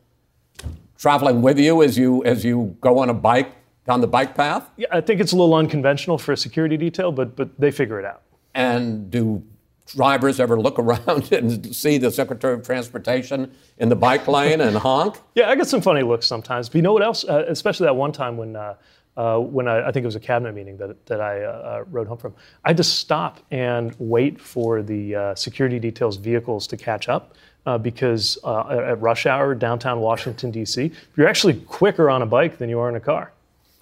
traveling 0.97 1.41
with 1.41 1.59
you 1.59 1.83
as 1.83 1.97
you, 1.97 2.23
as 2.23 2.43
you 2.45 2.75
go 2.81 2.99
on 2.99 3.09
a 3.09 3.13
bike 3.13 3.51
down 3.85 4.01
the 4.01 4.07
bike 4.07 4.35
path? 4.35 4.69
Yeah, 4.77 4.87
I 4.91 5.01
think 5.01 5.19
it's 5.19 5.31
a 5.31 5.35
little 5.35 5.55
unconventional 5.55 6.17
for 6.17 6.31
a 6.31 6.37
security 6.37 6.77
detail, 6.77 7.11
but, 7.11 7.35
but 7.35 7.59
they 7.59 7.71
figure 7.71 7.99
it 7.99 8.05
out. 8.05 8.21
And 8.55 9.09
do 9.09 9.43
drivers 9.87 10.39
ever 10.39 10.59
look 10.59 10.79
around 10.79 11.31
and 11.31 11.75
see 11.75 11.97
the 11.97 12.11
Secretary 12.11 12.53
of 12.53 12.63
Transportation 12.63 13.51
in 13.77 13.89
the 13.89 13.95
bike 13.95 14.27
lane 14.27 14.61
and 14.61 14.77
honk? 14.77 15.17
Yeah, 15.35 15.49
I 15.49 15.55
get 15.55 15.67
some 15.67 15.81
funny 15.81 16.03
looks 16.03 16.27
sometimes. 16.27 16.69
But 16.69 16.75
you 16.75 16.81
know 16.83 16.93
what 16.93 17.03
else? 17.03 17.23
Uh, 17.25 17.45
especially 17.47 17.85
that 17.85 17.95
one 17.95 18.11
time 18.11 18.37
when. 18.37 18.55
Uh, 18.55 18.75
uh, 19.15 19.37
when 19.37 19.67
I, 19.67 19.87
I, 19.87 19.91
think 19.91 20.03
it 20.03 20.07
was 20.07 20.15
a 20.15 20.19
cabinet 20.19 20.55
meeting 20.55 20.77
that, 20.77 21.05
that 21.05 21.21
I 21.21 21.43
uh, 21.43 21.49
uh 21.49 21.83
rode 21.91 22.07
home 22.07 22.17
from, 22.17 22.33
I 22.63 22.69
had 22.69 22.77
to 22.77 22.83
stop 22.83 23.39
and 23.51 23.95
wait 23.99 24.41
for 24.41 24.81
the 24.81 25.15
uh, 25.15 25.35
security 25.35 25.79
details 25.79 26.17
vehicles 26.17 26.65
to 26.67 26.77
catch 26.77 27.09
up 27.09 27.35
uh, 27.65 27.77
because 27.77 28.37
at 28.45 28.99
rush 28.99 29.25
hour 29.25 29.53
downtown 29.53 29.99
Washington 29.99 30.51
D.C., 30.51 30.91
you're 31.15 31.27
actually 31.27 31.55
quicker 31.61 32.09
on 32.09 32.21
a 32.21 32.25
bike 32.25 32.57
than 32.57 32.69
you 32.69 32.79
are 32.79 32.89
in 32.89 32.95
a 32.95 32.99
car. 32.99 33.31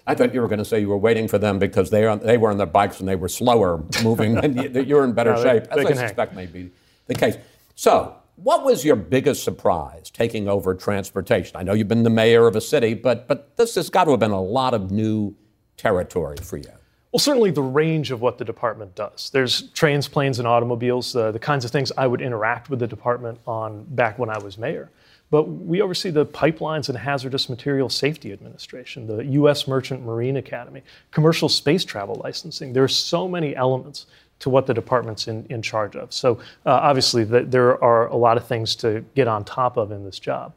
I 0.08 0.16
thought 0.16 0.34
you 0.34 0.42
were 0.42 0.48
going 0.48 0.60
to 0.60 0.66
say 0.66 0.80
you 0.80 0.90
were 0.90 0.98
waiting 0.98 1.28
for 1.28 1.38
them 1.38 1.60
because 1.60 1.90
they, 1.90 2.06
are, 2.06 2.18
they 2.18 2.38
were 2.38 2.50
on 2.50 2.58
their 2.58 2.66
bikes 2.66 3.00
and 3.00 3.08
they 3.08 3.16
were 3.16 3.30
slower 3.30 3.84
moving, 4.04 4.38
and 4.44 4.88
you, 4.88 4.98
are 4.98 5.04
in 5.04 5.14
better 5.14 5.34
no, 5.36 5.44
shape, 5.44 5.64
they, 5.74 5.86
as 5.86 5.98
I 5.98 6.08
suspect 6.08 6.34
hang. 6.34 6.36
may 6.36 6.46
be 6.48 6.72
the 7.08 7.16
case. 7.16 7.38
So, 7.76 8.16
what 8.44 8.64
was 8.64 8.84
your 8.84 8.96
biggest 8.96 9.44
surprise 9.44 10.10
taking 10.10 10.48
over 10.48 10.74
transportation? 10.74 11.56
I 11.58 11.64
know 11.64 11.74
you've 11.74 11.88
been 11.88 12.04
the 12.04 12.10
mayor 12.10 12.48
of 12.48 12.56
a 12.56 12.62
city, 12.62 12.94
but, 12.94 13.28
but 13.28 13.56
this 13.58 13.76
has 13.76 13.90
got 13.90 14.06
to 14.06 14.12
have 14.12 14.20
been 14.20 14.32
a 14.32 14.42
lot 14.42 14.74
of 14.74 14.92
new 14.92 15.36
territory 15.78 16.38
for 16.38 16.58
you. 16.58 16.72
Well, 17.12 17.20
certainly 17.20 17.52
the 17.52 17.62
range 17.62 18.10
of 18.12 18.22
what 18.22 18.38
the 18.38 18.46
department 18.46 18.96
does. 18.96 19.30
There's 19.32 19.70
trains, 19.72 20.08
planes, 20.08 20.40
and 20.40 20.48
automobiles, 20.48 21.14
uh, 21.16 21.32
the 21.32 21.40
kinds 21.40 21.66
of 21.66 21.72
things 21.72 21.92
I 21.98 22.08
would 22.08 22.22
interact 22.22 22.70
with 22.70 22.80
the 22.80 22.88
department 22.88 23.40
on 23.46 23.84
back 23.90 24.18
when 24.18 24.30
I 24.30 24.38
was 24.38 24.58
mayor. 24.58 24.90
But 25.30 25.44
we 25.44 25.82
oversee 25.82 26.10
the 26.10 26.26
Pipelines 26.26 26.90
and 26.90 26.98
Hazardous 26.98 27.50
Materials 27.50 27.96
Safety 27.96 28.34
Administration, 28.34 29.08
the 29.08 29.26
U.S. 29.26 29.68
Merchant 29.68 30.04
Marine 30.04 30.38
Academy, 30.38 30.84
commercial 31.12 31.48
space 31.48 31.86
travel 31.86 32.20
licensing. 32.24 32.74
There 32.74 32.84
are 32.84 32.90
so 32.90 33.28
many 33.28 33.56
elements 33.56 34.08
to 34.42 34.50
what 34.50 34.66
the 34.68 34.74
department's 34.74 35.28
in, 35.28 35.46
in 35.50 35.62
charge 35.62 35.96
of. 35.96 36.12
So, 36.12 36.40
uh, 36.66 36.72
obviously, 36.72 37.24
the, 37.24 37.42
there 37.44 37.82
are 37.84 38.08
a 38.08 38.16
lot 38.16 38.38
of 38.38 38.46
things 38.46 38.76
to 38.78 39.06
get 39.16 39.28
on 39.28 39.46
top 39.46 39.78
of 39.78 39.92
in 39.92 40.04
this 40.04 40.20
job. 40.20 40.54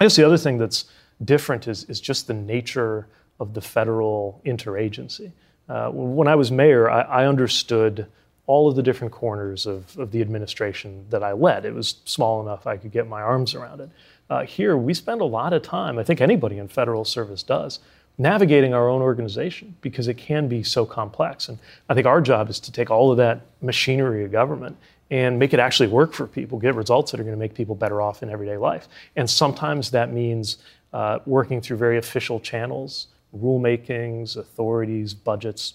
I 0.00 0.04
guess 0.04 0.16
the 0.16 0.24
other 0.24 0.38
thing 0.38 0.58
that's 0.58 0.84
different 1.24 1.66
is, 1.66 1.84
is 1.84 2.00
just 2.00 2.26
the 2.26 2.34
nature 2.34 3.06
of 3.40 3.54
the 3.54 3.60
federal 3.60 4.40
interagency. 4.44 5.32
Uh, 5.68 5.90
when 5.90 6.28
I 6.28 6.34
was 6.34 6.52
mayor, 6.52 6.90
I, 6.90 7.00
I 7.00 7.26
understood 7.26 8.06
all 8.46 8.68
of 8.68 8.76
the 8.76 8.82
different 8.82 9.12
corners 9.12 9.66
of, 9.66 9.98
of 9.98 10.12
the 10.12 10.20
administration 10.20 11.06
that 11.10 11.22
I 11.22 11.32
led. 11.32 11.64
It 11.64 11.74
was 11.74 11.96
small 12.04 12.40
enough 12.40 12.66
I 12.66 12.76
could 12.76 12.92
get 12.92 13.08
my 13.08 13.20
arms 13.20 13.54
around 13.54 13.80
it. 13.80 13.90
Uh, 14.28 14.44
here, 14.44 14.76
we 14.76 14.94
spend 14.94 15.20
a 15.20 15.24
lot 15.24 15.52
of 15.52 15.62
time, 15.62 15.98
I 15.98 16.04
think 16.04 16.20
anybody 16.20 16.58
in 16.58 16.68
federal 16.68 17.04
service 17.04 17.42
does, 17.42 17.78
navigating 18.18 18.72
our 18.72 18.88
own 18.88 19.02
organization 19.02 19.76
because 19.80 20.08
it 20.08 20.14
can 20.14 20.48
be 20.48 20.62
so 20.62 20.86
complex. 20.86 21.48
And 21.48 21.58
I 21.88 21.94
think 21.94 22.06
our 22.06 22.20
job 22.20 22.48
is 22.48 22.58
to 22.60 22.72
take 22.72 22.90
all 22.90 23.10
of 23.10 23.16
that 23.18 23.42
machinery 23.60 24.24
of 24.24 24.32
government 24.32 24.76
and 25.10 25.38
make 25.38 25.52
it 25.52 25.60
actually 25.60 25.88
work 25.88 26.12
for 26.12 26.26
people, 26.26 26.58
get 26.58 26.74
results 26.74 27.10
that 27.10 27.20
are 27.20 27.24
going 27.24 27.36
to 27.36 27.38
make 27.38 27.54
people 27.54 27.74
better 27.74 28.00
off 28.00 28.22
in 28.22 28.30
everyday 28.30 28.56
life. 28.56 28.88
And 29.14 29.28
sometimes 29.28 29.90
that 29.90 30.12
means 30.12 30.58
uh, 30.92 31.18
working 31.26 31.60
through 31.60 31.76
very 31.76 31.98
official 31.98 32.40
channels, 32.40 33.08
rulemakings, 33.36 34.36
authorities, 34.36 35.14
budgets, 35.14 35.74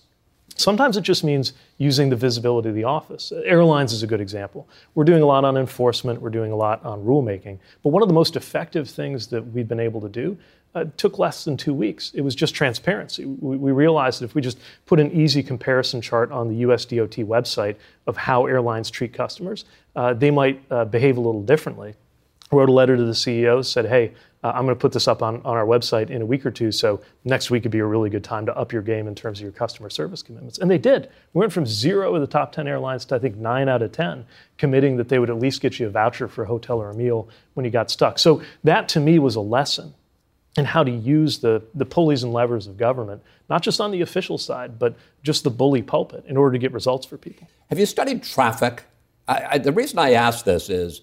Sometimes 0.56 0.98
it 0.98 1.02
just 1.02 1.24
means 1.24 1.54
using 1.78 2.10
the 2.10 2.16
visibility 2.16 2.70
of 2.70 2.76
the 2.76 2.84
office. 2.84 3.32
Airlines 3.46 3.94
is 3.94 4.04
a 4.04 4.08
good 4.08 4.22
example. 4.22 4.68
We're 4.96 5.06
doing 5.06 5.24
a 5.24 5.26
lot 5.26 5.44
on 5.44 5.58
enforcement, 5.58 6.22
we're 6.22 6.30
doing 6.30 6.52
a 6.52 6.56
lot 6.56 6.84
on 6.86 7.04
rulemaking. 7.04 7.58
But 7.84 7.90
one 7.90 8.02
of 8.02 8.08
the 8.08 8.14
most 8.14 8.36
effective 8.36 8.90
things 8.90 9.28
that 9.28 9.42
we've 9.54 9.68
been 9.68 9.80
able 9.80 10.02
to 10.02 10.10
do 10.10 10.38
uh, 10.74 10.86
took 10.98 11.20
less 11.20 11.44
than 11.44 11.58
two 11.58 11.74
weeks. 11.74 12.12
It 12.14 12.22
was 12.22 12.36
just 12.36 12.56
transparency. 12.56 13.26
We, 13.26 13.58
we, 13.58 13.72
realized 13.72 14.22
that 14.22 14.26
if 14.26 14.36
we 14.36 14.42
just 14.42 14.58
put 14.86 15.00
an 15.00 15.12
easy 15.12 15.44
comparison 15.44 16.02
chart 16.02 16.32
on 16.32 16.48
the 16.48 16.64
USDOT 16.64 17.26
website 17.26 17.76
of 18.08 18.16
how 18.16 18.46
airlines 18.46 18.90
treat 18.90 19.14
customers, 19.14 19.66
uh, 19.96 20.14
they 20.14 20.32
might 20.32 20.62
uh, 20.72 20.86
behave 20.86 21.18
a 21.18 21.22
little 21.22 21.44
differently. 21.44 21.94
Wrote 22.52 22.70
a 22.70 22.74
letter 22.74 22.98
to 22.98 23.04
the 23.04 23.12
CEO, 23.14 23.66
said, 23.66 23.86
hey, 23.86 24.14
uh, 24.44 24.52
I'm 24.56 24.66
going 24.66 24.76
to 24.76 24.80
put 24.80 24.92
this 24.92 25.08
up 25.08 25.22
on, 25.22 25.36
on 25.38 25.56
our 25.56 25.66
website 25.66 26.10
in 26.10 26.22
a 26.22 26.26
week 26.26 26.46
or 26.46 26.52
two. 26.52 26.72
So 26.72 27.02
next 27.24 27.52
week 27.52 27.64
would 27.64 27.72
be 27.72 27.80
a 27.80 27.86
really 27.86 28.10
good 28.10 28.24
time 28.24 28.46
to 28.48 28.58
up 28.58 28.74
your 28.74 28.82
game 28.82 29.08
in 29.08 29.16
terms 29.16 29.40
of 29.40 29.44
your 29.44 29.52
customer 29.52 29.90
service 29.90 30.24
commitments. 30.24 30.58
And 30.58 30.70
they 30.70 30.78
did. 30.78 31.10
We 31.34 31.40
went 31.40 31.54
from 31.54 31.66
zero 31.66 32.16
of 32.16 32.22
the 32.22 32.28
top 32.28 32.52
10 32.52 32.68
airlines 32.68 33.06
to 33.06 33.16
I 33.16 33.20
think 33.20 33.38
nine 33.38 33.70
out 33.70 33.82
of 33.82 33.92
10 33.92 34.26
committing 34.58 34.98
that 34.98 35.10
they 35.10 35.20
would 35.20 35.30
at 35.30 35.40
least 35.40 35.62
get 35.62 35.80
you 35.80 35.88
a 35.88 35.90
voucher 35.90 36.28
for 36.28 36.44
a 36.44 36.48
hotel 36.48 36.82
or 36.82 36.90
a 36.90 36.96
meal 36.96 37.30
when 37.54 37.66
you 37.66 37.72
got 37.72 37.92
stuck. 37.92 38.18
So 38.20 38.42
that 38.64 38.90
to 38.90 39.00
me 39.00 39.20
was 39.20 39.36
a 39.36 39.42
lesson 39.42 39.94
in 40.58 40.66
how 40.66 40.84
to 40.84 40.92
use 40.92 41.40
the, 41.40 41.64
the 41.74 41.86
pulleys 41.86 42.24
and 42.24 42.34
levers 42.34 42.68
of 42.68 42.78
government, 42.78 43.22
not 43.50 43.62
just 43.62 43.80
on 43.80 43.92
the 43.92 44.02
official 44.02 44.38
side, 44.38 44.78
but 44.78 44.96
just 45.24 45.44
the 45.44 45.50
bully 45.50 45.82
pulpit 45.82 46.26
in 46.28 46.36
order 46.36 46.52
to 46.54 46.60
get 46.60 46.74
results 46.74 47.06
for 47.06 47.18
people. 47.18 47.48
Have 47.70 47.80
you 47.80 47.86
studied 47.86 48.24
traffic? 48.24 48.84
I, 49.28 49.46
I, 49.52 49.58
the 49.60 49.72
reason 49.72 49.98
I 50.00 50.14
ask 50.14 50.44
this 50.44 50.70
is 50.70 51.02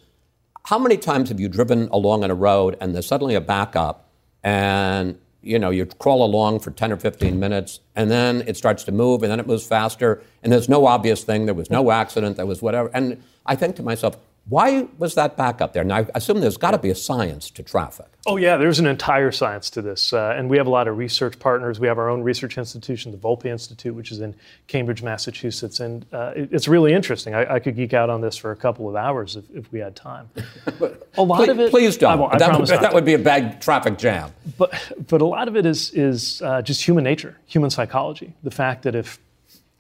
how 0.67 0.79
many 0.79 0.99
times 0.99 1.31
have 1.31 1.41
you 1.41 1.49
driven 1.49 1.89
along 1.89 2.25
on 2.25 2.31
a 2.31 2.35
road 2.35 2.77
and 2.81 2.95
there's 2.95 3.07
suddenly 3.07 3.35
a 3.35 3.41
backup 3.41 4.11
and 4.43 5.19
you 5.41 5.59
know 5.59 5.71
you 5.71 5.87
crawl 5.87 6.23
along 6.23 6.61
for 6.61 6.71
10 6.71 6.93
or 6.93 6.97
15 6.97 7.39
minutes 7.41 7.81
and 7.97 8.11
then 8.11 8.43
it 8.47 8.57
starts 8.57 8.85
to 8.85 8.93
move 8.93 9.23
and 9.23 9.33
then 9.33 9.41
it 9.41 9.47
moves 9.47 9.67
faster 9.67 10.23
and 10.43 10.53
there's 10.53 10.69
no 10.69 10.87
obvious 10.87 11.25
thing 11.25 11.47
there 11.47 11.55
was 11.55 11.71
no 11.71 11.91
accident 11.91 12.37
there 12.37 12.47
was 12.47 12.61
whatever 12.61 12.91
and 12.93 13.23
i 13.47 13.55
think 13.55 13.77
to 13.77 13.83
myself 13.83 14.17
why 14.49 14.89
was 14.97 15.15
that 15.15 15.37
back 15.37 15.61
up 15.61 15.75
there? 15.75 15.85
Now, 15.85 15.97
I 15.99 16.07
assume 16.15 16.41
there's 16.41 16.57
got 16.57 16.71
to 16.71 16.79
be 16.79 16.89
a 16.89 16.95
science 16.95 17.51
to 17.51 17.63
traffic. 17.63 18.07
Oh, 18.27 18.37
yeah, 18.37 18.57
there's 18.57 18.79
an 18.79 18.87
entire 18.87 19.31
science 19.31 19.69
to 19.71 19.83
this. 19.83 20.13
Uh, 20.13 20.35
and 20.37 20.49
we 20.49 20.57
have 20.57 20.67
a 20.67 20.71
lot 20.71 20.89
of 20.89 20.97
research 20.97 21.39
partners. 21.39 21.79
We 21.79 21.87
have 21.87 21.99
our 21.99 22.09
own 22.09 22.23
research 22.23 22.57
institution, 22.57 23.13
the 23.13 23.19
Volpe 23.19 23.45
Institute, 23.47 23.95
which 23.95 24.11
is 24.11 24.21
in 24.21 24.35
Cambridge, 24.67 25.03
Massachusetts. 25.03 25.81
And 25.81 26.07
uh, 26.13 26.33
it, 26.35 26.49
it's 26.53 26.67
really 26.67 26.95
interesting. 26.95 27.35
I, 27.35 27.55
I, 27.55 27.59
could 27.59 27.77
geek 27.77 27.93
out 27.93 28.09
on 28.09 28.23
this 28.23 28.37
for 28.37 28.51
a 28.51 28.57
couple 28.57 28.89
of 28.89 28.97
hours 28.97 29.37
if, 29.37 29.45
if 29.55 29.71
we 29.71 29.81
had 29.81 29.95
time. 29.95 30.31
a 31.17 31.23
lot 31.23 31.39
please, 31.39 31.49
of 31.49 31.61
it. 31.61 31.71
Please 31.71 31.97
don't. 31.99 32.21
I 32.21 32.35
I 32.35 32.39
that, 32.39 32.59
would, 32.59 32.69
that 32.69 32.95
would 32.95 33.05
be 33.05 33.15
a 33.15 33.19
bad 33.19 33.61
traffic 33.61 33.99
jam. 33.99 34.33
But, 34.57 34.73
but 35.09 35.21
a 35.21 35.27
lot 35.27 35.49
of 35.49 35.57
it 35.57 35.67
is, 35.67 35.91
is 35.93 36.41
uh, 36.43 36.63
just 36.63 36.83
human 36.83 37.05
nature, 37.05 37.37
human 37.47 37.69
psychology. 37.69 38.35
The 38.43 38.51
fact 38.51 38.85
that 38.85 38.95
if 38.95 39.19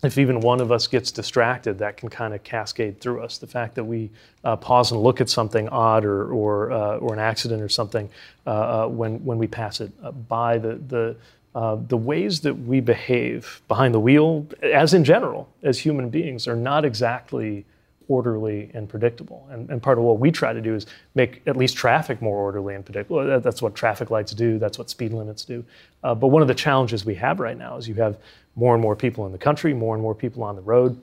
if 0.04 0.16
even 0.16 0.40
one 0.40 0.60
of 0.60 0.70
us 0.70 0.86
gets 0.86 1.10
distracted, 1.10 1.78
that 1.78 1.96
can 1.96 2.08
kind 2.08 2.32
of 2.32 2.44
cascade 2.44 3.00
through 3.00 3.22
us. 3.22 3.38
The 3.38 3.48
fact 3.48 3.74
that 3.74 3.84
we 3.84 4.10
uh, 4.44 4.54
pause 4.56 4.92
and 4.92 5.00
look 5.00 5.20
at 5.20 5.28
something 5.28 5.68
odd 5.70 6.04
or, 6.04 6.32
or, 6.32 6.70
uh, 6.70 6.96
or 6.98 7.12
an 7.12 7.18
accident 7.18 7.62
or 7.62 7.68
something 7.68 8.08
uh, 8.46 8.50
uh 8.50 8.86
when, 8.86 9.24
when 9.24 9.38
we 9.38 9.48
pass 9.48 9.80
it 9.80 9.90
uh, 10.02 10.12
by, 10.12 10.56
the, 10.58 10.76
the, 10.86 11.16
uh, 11.54 11.76
the 11.88 11.96
ways 11.96 12.40
that 12.40 12.54
we 12.54 12.78
behave 12.78 13.60
behind 13.66 13.92
the 13.92 13.98
wheel, 13.98 14.46
as 14.62 14.94
in 14.94 15.02
general, 15.02 15.48
as 15.64 15.80
human 15.80 16.10
beings, 16.10 16.46
are 16.46 16.56
not 16.56 16.84
exactly 16.84 17.64
orderly 18.08 18.70
and 18.74 18.88
predictable. 18.88 19.46
And, 19.50 19.68
and, 19.68 19.82
part 19.82 19.98
of 19.98 20.04
what 20.04 20.18
we 20.18 20.30
try 20.30 20.52
to 20.54 20.60
do 20.60 20.74
is 20.74 20.86
make 21.14 21.42
at 21.46 21.56
least 21.56 21.76
traffic 21.76 22.22
more 22.22 22.38
orderly 22.38 22.74
and 22.74 22.84
predictable. 22.84 23.40
That's 23.40 23.60
what 23.60 23.74
traffic 23.74 24.10
lights 24.10 24.32
do, 24.32 24.58
that's 24.58 24.78
what 24.78 24.88
speed 24.88 25.12
limits 25.12 25.44
do. 25.44 25.64
Uh, 26.02 26.14
but 26.14 26.28
one 26.28 26.40
of 26.40 26.48
the 26.48 26.54
challenges 26.54 27.04
we 27.04 27.14
have 27.16 27.38
right 27.38 27.56
now 27.56 27.76
is 27.76 27.86
you 27.86 27.94
have 27.96 28.18
more 28.58 28.74
and 28.74 28.82
more 28.82 28.96
people 28.96 29.24
in 29.24 29.32
the 29.32 29.38
country, 29.38 29.72
more 29.72 29.94
and 29.94 30.02
more 30.02 30.14
people 30.14 30.42
on 30.42 30.56
the 30.56 30.62
road, 30.62 31.00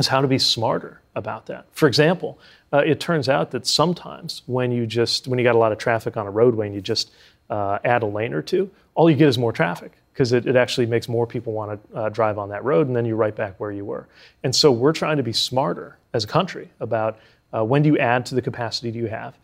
is 0.00 0.08
how 0.08 0.20
to 0.20 0.26
be 0.26 0.38
smarter 0.38 1.00
about 1.14 1.46
that. 1.46 1.66
For 1.72 1.86
example, 1.86 2.38
uh, 2.72 2.78
it 2.78 2.98
turns 2.98 3.28
out 3.28 3.52
that 3.52 3.66
sometimes 3.66 4.42
when 4.46 4.72
you 4.72 4.84
just 4.86 5.28
when 5.28 5.38
you 5.38 5.44
got 5.44 5.54
a 5.54 5.58
lot 5.58 5.70
of 5.70 5.78
traffic 5.78 6.16
on 6.16 6.26
a 6.26 6.30
roadway 6.30 6.66
and 6.66 6.74
you 6.74 6.80
just 6.80 7.12
uh, 7.50 7.78
add 7.84 8.02
a 8.02 8.06
lane 8.06 8.34
or 8.34 8.42
two, 8.42 8.68
all 8.94 9.08
you 9.08 9.16
get 9.16 9.28
is 9.28 9.38
more 9.38 9.52
traffic 9.52 9.92
because 10.12 10.32
it, 10.32 10.46
it, 10.46 10.56
actually 10.56 10.84
makes 10.84 11.08
more 11.08 11.26
people 11.26 11.52
want 11.52 11.70
to 11.70 11.96
uh, 11.96 12.08
drive 12.08 12.38
on 12.38 12.48
that 12.48 12.64
road, 12.64 12.88
and 12.88 12.96
then 12.96 13.06
you're 13.06 13.16
right 13.16 13.36
back 13.36 13.58
where 13.60 13.70
you 13.70 13.84
were. 13.84 14.08
And 14.42 14.54
so 14.54 14.72
we're 14.72 14.92
trying 14.92 15.16
to 15.18 15.22
be 15.22 15.32
smarter 15.32 15.96
as 16.12 16.24
a 16.24 16.26
country 16.26 16.68
about 16.80 17.20
uh, 17.56 17.64
when 17.64 17.82
do 17.82 17.88
you 17.88 17.98
add 17.98 18.26
to 18.26 18.34
the 18.34 18.42
capacity 18.42 18.90
do 18.90 18.98
you 18.98 19.06
have 19.06 19.38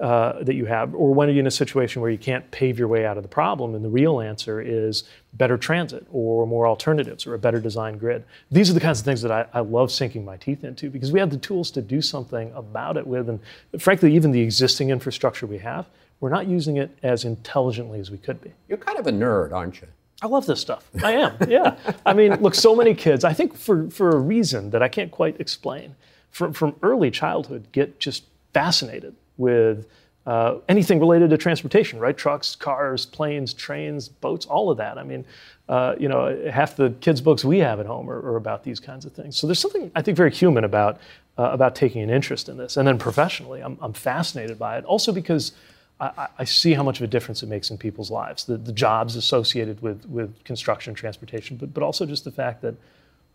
uh, 0.00 0.42
that 0.42 0.54
you 0.54 0.64
have, 0.64 0.94
or 0.94 1.12
when 1.12 1.28
are 1.28 1.32
you 1.32 1.40
in 1.40 1.46
a 1.46 1.50
situation 1.50 2.00
where 2.00 2.10
you 2.10 2.18
can't 2.18 2.50
pave 2.50 2.78
your 2.78 2.88
way 2.88 3.04
out 3.04 3.16
of 3.18 3.22
the 3.22 3.28
problem? 3.28 3.74
And 3.74 3.84
the 3.84 3.88
real 3.90 4.20
answer 4.20 4.60
is 4.60 5.04
better 5.34 5.58
transit, 5.58 6.06
or 6.10 6.46
more 6.46 6.66
alternatives, 6.66 7.26
or 7.26 7.34
a 7.34 7.38
better 7.38 7.60
design 7.60 7.98
grid. 7.98 8.24
These 8.50 8.70
are 8.70 8.72
the 8.72 8.80
kinds 8.80 8.98
of 8.98 9.04
things 9.04 9.20
that 9.22 9.30
I, 9.30 9.46
I 9.52 9.60
love 9.60 9.92
sinking 9.92 10.24
my 10.24 10.38
teeth 10.38 10.64
into 10.64 10.88
because 10.88 11.12
we 11.12 11.20
have 11.20 11.30
the 11.30 11.36
tools 11.36 11.70
to 11.72 11.82
do 11.82 12.00
something 12.00 12.50
about 12.54 12.96
it 12.96 13.06
with, 13.06 13.28
and 13.28 13.40
frankly, 13.78 14.14
even 14.14 14.30
the 14.30 14.40
existing 14.40 14.88
infrastructure 14.88 15.46
we 15.46 15.58
have, 15.58 15.86
we're 16.20 16.30
not 16.30 16.46
using 16.46 16.78
it 16.78 16.96
as 17.02 17.24
intelligently 17.24 18.00
as 18.00 18.10
we 18.10 18.18
could 18.18 18.40
be. 18.40 18.52
You're 18.68 18.78
kind 18.78 18.98
of 18.98 19.06
a 19.06 19.12
nerd, 19.12 19.52
aren't 19.52 19.80
you? 19.80 19.88
I 20.22 20.26
love 20.26 20.46
this 20.46 20.60
stuff. 20.60 20.88
I 21.02 21.12
am, 21.12 21.36
yeah. 21.48 21.76
I 22.04 22.12
mean, 22.12 22.34
look, 22.40 22.54
so 22.54 22.74
many 22.74 22.94
kids, 22.94 23.24
I 23.24 23.32
think 23.32 23.56
for, 23.56 23.90
for 23.90 24.10
a 24.10 24.18
reason 24.18 24.70
that 24.70 24.82
I 24.82 24.88
can't 24.88 25.10
quite 25.10 25.40
explain, 25.40 25.94
from, 26.30 26.52
from 26.52 26.76
early 26.82 27.10
childhood, 27.10 27.66
get 27.72 27.98
just 27.98 28.24
fascinated 28.52 29.14
with 29.40 29.86
uh, 30.26 30.58
anything 30.68 31.00
related 31.00 31.30
to 31.30 31.38
transportation, 31.38 31.98
right? 31.98 32.16
Trucks, 32.16 32.54
cars, 32.54 33.06
planes, 33.06 33.54
trains, 33.54 34.08
boats, 34.08 34.46
all 34.46 34.70
of 34.70 34.76
that. 34.76 34.98
I 34.98 35.02
mean, 35.02 35.24
uh, 35.68 35.94
you 35.98 36.08
know, 36.08 36.50
half 36.50 36.76
the 36.76 36.90
kids' 37.00 37.20
books 37.20 37.44
we 37.44 37.58
have 37.58 37.80
at 37.80 37.86
home 37.86 38.08
are, 38.10 38.18
are, 38.18 38.36
about 38.36 38.62
these 38.62 38.78
kinds 38.78 39.04
of 39.04 39.12
things. 39.12 39.36
So 39.36 39.46
there's 39.46 39.58
something 39.58 39.90
I 39.94 40.02
think 40.02 40.16
very 40.16 40.30
human 40.30 40.64
about 40.64 41.00
uh, 41.38 41.50
about 41.52 41.74
taking 41.74 42.02
an 42.02 42.10
interest 42.10 42.48
in 42.48 42.58
this, 42.58 42.76
and 42.76 42.86
then 42.86 42.98
professionally, 42.98 43.60
I'm, 43.62 43.78
I'm 43.80 43.94
fascinated 43.94 44.58
by 44.58 44.78
it. 44.78 44.84
Also 44.84 45.10
because 45.10 45.52
I, 46.00 46.28
I, 46.38 46.44
see 46.44 46.72
how 46.72 46.82
much 46.82 46.98
of 46.98 47.04
a 47.04 47.06
difference 47.06 47.42
it 47.42 47.48
makes 47.48 47.70
in 47.70 47.76
people's 47.76 48.10
lives, 48.10 48.44
the, 48.44 48.56
the 48.56 48.72
jobs 48.72 49.16
associated 49.16 49.82
with, 49.82 50.06
with 50.06 50.42
construction 50.44 50.94
transportation, 50.94 51.56
but, 51.56 51.74
but 51.74 51.82
also 51.82 52.06
just 52.06 52.24
the 52.24 52.30
fact 52.30 52.62
that 52.62 52.74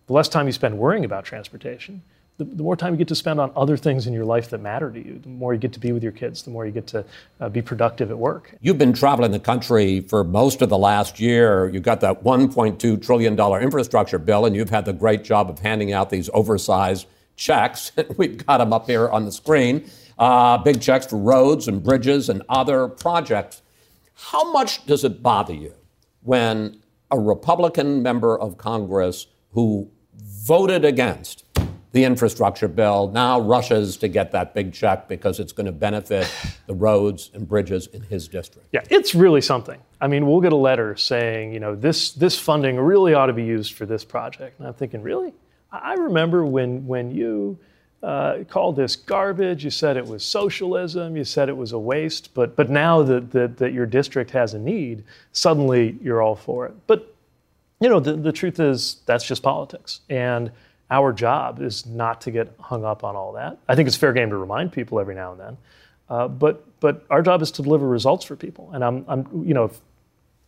the 0.08 0.14
less 0.14 0.28
time 0.28 0.48
you 0.48 0.52
spend 0.52 0.78
worrying 0.78 1.06
about 1.06 1.26
transportation, 1.26 2.02
the, 2.38 2.44
the, 2.44 2.64
more 2.64 2.76
time 2.76 2.94
you 2.94 2.98
get 2.98 3.08
to 3.08 3.16
spend 3.16 3.40
on 3.40 3.52
other 3.56 3.78
things 3.78 4.08
in 4.08 4.14
your 4.14 4.26
life 4.26 4.50
that 4.50 4.60
matter 4.60 4.92
to 4.92 5.00
you, 5.00 5.20
the 5.20 5.30
more 5.30 5.54
you 5.54 5.60
get 5.60 5.74
to 5.74 5.80
be 5.80 5.92
with 5.92 6.04
your 6.04 6.12
kids, 6.12 6.44
the 6.44 6.52
more 6.52 6.66
you 6.66 6.72
get 6.72 6.88
to 6.88 7.06
uh, 7.40 7.50
be 7.50 7.62
productive 7.62 8.12
at 8.12 8.18
work. 8.18 8.56
You've 8.62 8.78
been 8.78 8.94
traveling 8.94 9.32
the 9.32 9.40
country 9.40 10.02
for 10.02 10.24
most 10.24 10.62
of 10.62 10.70
the 10.70 10.78
last 10.78 11.20
year. 11.20 11.70
You've 11.70 11.84
got 11.84 12.02
that 12.02 12.24
$1.2 12.24 13.02
trillion 13.06 13.40
infrastructure 13.62 14.20
bill, 14.20 14.46
and 14.46 14.56
you've 14.56 14.70
had 14.70 14.86
the 14.86 14.94
great 14.94 15.24
job 15.24 15.50
of 15.50 15.60
handing 15.60 15.94
out 15.94 16.10
these 16.10 16.30
oversized 16.34 17.08
checks. 17.36 17.92
We've 18.18 18.46
got 18.46 18.58
them 18.58 18.74
up 18.74 18.88
here 18.88 19.10
on 19.10 19.26
the 19.26 19.32
screen 19.32 19.90
uh, 20.18 20.58
big 20.58 20.82
checks 20.82 21.08
for 21.08 21.18
roads 21.18 21.68
and 21.68 21.84
bridges 21.84 22.30
and 22.30 22.42
other 22.50 22.88
projects. 22.88 23.62
How 24.16 24.52
much 24.52 24.86
does 24.86 25.04
it 25.04 25.22
bother 25.22 25.54
you 25.54 25.74
when 26.22 26.82
a 27.12 27.20
Republican 27.20 28.02
member 28.02 28.38
of 28.38 28.58
Congress 28.58 29.28
who 29.52 29.90
voted 30.16 30.86
against 30.86 31.45
the 31.96 32.04
infrastructure 32.04 32.68
bill, 32.68 33.10
now 33.14 33.40
rushes 33.40 33.96
to 33.96 34.10
get 34.10 34.34
that 34.34 34.54
big 34.54 34.74
check 34.74 35.08
because 35.08 35.40
it's 35.40 35.54
going 35.54 35.66
to 35.66 35.72
benefit 35.72 36.30
the 36.68 36.76
roads 36.76 37.32
and 37.34 37.48
bridges 37.48 37.88
in 37.88 38.02
his 38.02 38.28
district. 38.28 38.68
Yeah, 38.74 38.82
it's 38.90 39.16
really 39.16 39.40
something. 39.40 39.80
I 40.02 40.08
mean, 40.08 40.28
we'll 40.28 40.42
get 40.42 40.52
a 40.52 40.58
letter 40.58 40.98
saying, 40.98 41.54
you 41.54 41.62
know, 41.62 41.74
this 41.74 42.12
this 42.12 42.38
funding 42.38 42.78
really 42.78 43.14
ought 43.14 43.28
to 43.28 43.34
be 43.34 43.46
used 43.46 43.76
for 43.76 43.86
this 43.86 44.04
project. 44.04 44.60
And 44.60 44.68
I'm 44.68 44.74
thinking, 44.74 45.04
really? 45.04 45.34
I 45.72 45.94
remember 45.94 46.46
when 46.46 46.86
when 46.86 47.12
you 47.12 47.58
uh, 48.04 48.44
called 48.50 48.76
this 48.76 48.98
garbage. 48.98 49.64
You 49.64 49.72
said 49.72 49.96
it 49.96 50.06
was 50.06 50.22
socialism. 50.26 51.16
You 51.16 51.24
said 51.24 51.48
it 51.48 51.56
was 51.56 51.72
a 51.72 51.80
waste. 51.80 52.34
But 52.34 52.58
but 52.58 52.70
now 52.70 53.04
that, 53.04 53.32
that 53.32 53.56
that 53.56 53.72
your 53.72 53.86
district 53.86 54.32
has 54.32 54.54
a 54.54 54.60
need, 54.60 55.06
suddenly 55.32 55.98
you're 56.02 56.22
all 56.22 56.36
for 56.36 56.66
it. 56.66 56.74
But 56.88 57.16
you 57.80 57.88
know, 57.88 58.02
the, 58.02 58.18
the 58.18 58.34
truth 58.34 58.60
is 58.60 58.98
that's 59.06 59.26
just 59.26 59.42
politics. 59.42 60.02
And 60.10 60.52
our 60.90 61.12
job 61.14 61.62
is 61.62 61.86
not 61.86 62.22
to 62.22 62.32
get 62.32 62.54
hung 62.60 62.86
up 62.86 63.04
on 63.04 63.16
all 63.16 63.34
that. 63.34 63.58
I 63.68 63.76
think 63.76 63.88
it's 63.88 63.98
fair 63.98 64.14
game 64.14 64.30
to 64.30 64.38
remind 64.38 64.72
people 64.72 65.00
every 65.00 65.16
now 65.16 65.32
and 65.32 65.40
then. 65.40 65.58
Uh, 66.08 66.28
but 66.28 66.64
but 66.80 67.04
our 67.10 67.22
job 67.22 67.42
is 67.42 67.52
to 67.52 67.64
deliver 67.64 67.88
results 67.88 68.26
for 68.26 68.36
people. 68.36 68.70
And 68.72 68.84
I'm, 68.84 69.06
I'm 69.08 69.44
you 69.44 69.56
know, 69.56 69.66
if, 69.66 69.82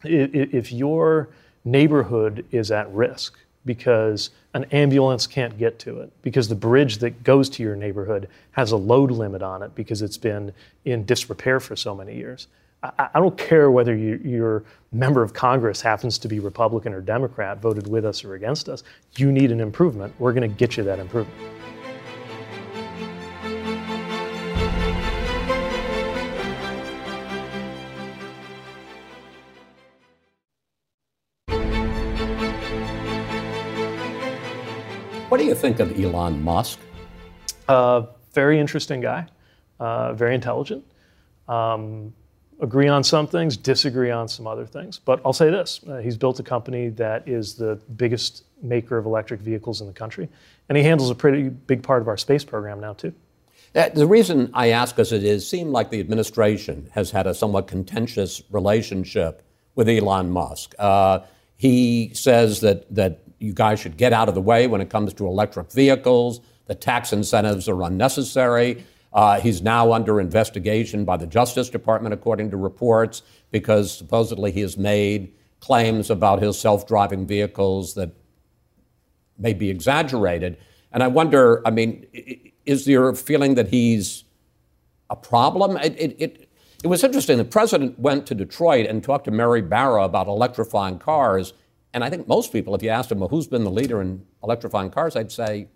if 0.04 0.72
your 0.72 1.30
neighborhood 1.66 2.46
is 2.52 2.70
at 2.70 2.92
risk 2.94 3.36
because 3.66 4.30
an 4.54 4.66
ambulance 4.66 5.28
can't 5.28 5.58
get 5.58 5.80
to 5.80 6.00
it, 6.02 6.12
because 6.22 6.48
the 6.48 6.56
bridge 6.56 7.00
that 7.00 7.24
goes 7.24 7.50
to 7.50 7.64
your 7.64 7.76
neighborhood 7.76 8.30
has 8.52 8.72
a 8.72 8.78
load 8.78 9.12
limit 9.12 9.42
on 9.42 9.64
it 9.64 9.74
because 9.76 10.02
it's 10.02 10.18
been 10.18 10.54
in 10.86 11.06
disrepair 11.06 11.60
for 11.60 11.76
so 11.76 11.96
many 11.96 12.16
years, 12.16 12.48
I, 12.84 13.10
I 13.16 13.20
don't 13.20 13.38
care 13.38 13.72
whether 13.72 13.96
you, 13.96 14.20
your 14.24 14.64
member 14.92 15.24
of 15.24 15.34
Congress 15.34 15.82
happens 15.82 16.18
to 16.20 16.28
be 16.28 16.40
Republican 16.40 16.94
or 16.94 17.02
Democrat, 17.02 17.60
voted 17.60 17.88
with 17.88 18.06
us 18.06 18.24
or 18.24 18.36
against 18.36 18.70
us. 18.70 18.84
You 19.16 19.32
need 19.32 19.52
an 19.52 19.60
improvement. 19.60 20.14
We're 20.20 20.34
going 20.34 20.50
to 20.50 20.56
get 20.56 20.78
you 20.78 20.84
that 20.84 21.00
improvement. 21.00 21.38
What 35.30 35.40
do 35.40 35.44
you 35.46 35.56
think 35.56 35.80
of 35.80 36.00
Elon 36.00 36.42
Musk? 36.42 36.80
Uh, 37.68 38.04
very 38.34 38.60
interesting 38.60 39.02
guy, 39.02 39.28
uh, 39.80 40.14
very 40.14 40.34
intelligent. 40.34 40.86
Um, 41.50 42.14
agree 42.60 42.88
on 42.88 43.04
some 43.04 43.28
things, 43.28 43.56
disagree 43.56 44.12
on 44.12 44.28
some 44.28 44.48
other 44.48 44.66
things. 44.66 45.00
But 45.00 45.22
I'll 45.24 45.34
say 45.34 45.50
this 45.50 45.82
uh, 45.88 45.98
he's 45.98 46.18
built 46.18 46.40
a 46.40 46.44
company 46.44 46.90
that 46.90 47.28
is 47.28 47.56
the 47.56 47.76
biggest 47.96 48.44
maker 48.62 48.98
of 48.98 49.06
electric 49.06 49.42
vehicles 49.42 49.82
in 49.82 49.88
the 49.88 49.94
country, 49.94 50.28
and 50.70 50.78
he 50.78 50.84
handles 50.84 51.10
a 51.10 51.16
pretty 51.16 51.50
big 51.50 51.84
part 51.84 52.02
of 52.02 52.08
our 52.08 52.18
space 52.18 52.44
program 52.44 52.80
now, 52.80 52.94
too. 52.94 53.14
Uh, 53.76 53.90
the 53.90 54.08
reason 54.08 54.50
I 54.54 54.70
ask 54.70 54.98
is 54.98 55.12
it 55.12 55.24
is 55.24 55.48
seemed 55.48 55.72
like 55.72 55.92
the 55.92 56.00
administration 56.00 56.90
has 56.94 57.12
had 57.12 57.28
a 57.28 57.34
somewhat 57.34 57.68
contentious 57.68 58.42
relationship 58.50 59.44
with 59.76 59.88
Elon 59.88 60.32
Musk. 60.32 60.74
Uh, 60.80 61.20
he 61.58 62.12
says 62.14 62.62
that, 62.62 62.94
that 62.94 63.20
you 63.40 63.54
guys 63.54 63.80
should 63.80 63.98
get 63.98 64.14
out 64.14 64.30
of 64.30 64.36
the 64.36 64.42
way 64.42 64.68
when 64.68 64.82
it 64.82 64.90
comes 64.90 65.14
to 65.14 65.28
electric 65.28 65.72
vehicles. 65.72 66.42
The 66.66 66.76
tax 66.76 67.14
incentives 67.14 67.70
are 67.70 67.82
unnecessary. 67.84 68.84
Uh, 69.18 69.40
he's 69.40 69.64
now 69.64 69.94
under 69.94 70.22
investigation 70.22 71.04
by 71.04 71.18
the 71.18 71.26
Justice 71.26 71.72
Department, 71.72 72.14
according 72.14 72.52
to 72.52 72.56
reports, 72.56 73.24
because 73.50 73.92
supposedly 73.92 74.52
he 74.52 74.62
has 74.62 74.78
made 74.78 75.34
claims 75.60 76.12
about 76.12 76.40
his 76.40 76.56
self 76.60 76.86
driving 76.86 77.26
vehicles 77.26 77.96
that 77.96 78.12
may 79.40 79.54
be 79.54 79.72
exaggerated. 79.72 80.56
And 80.92 81.02
I 81.02 81.08
wonder, 81.08 81.66
I 81.66 81.72
mean, 81.72 82.06
is 82.68 82.86
there 82.86 83.10
a 83.10 83.16
feeling 83.16 83.56
that 83.56 83.70
he's 83.70 84.24
a 85.10 85.16
problem? 85.16 85.78
It, 85.78 85.96
it, 85.98 86.16
it, 86.20 86.50
it 86.84 86.88
was 86.88 87.04
interesting. 87.04 87.40
The 87.40 87.46
president 87.46 87.98
went 87.98 88.28
to 88.28 88.36
Detroit 88.36 88.86
and 88.86 89.04
talked 89.04 89.26
to 89.26 89.32
Mary 89.32 89.64
Barra 89.64 90.04
about 90.04 90.28
electrifying 90.28 91.00
cars. 91.00 91.54
And 91.92 92.04
I 92.04 92.12
think 92.12 92.28
most 92.28 92.54
people, 92.54 92.76
if 92.76 92.84
you 92.84 92.90
asked 92.90 93.10
them, 93.10 93.22
well, 93.22 93.30
who's 93.30 93.48
been 93.48 93.64
the 93.64 93.72
leader 93.72 94.00
in 94.00 94.28
electrifying 94.44 94.92
cars, 94.92 95.16
I'd 95.16 95.32
say 95.32 95.70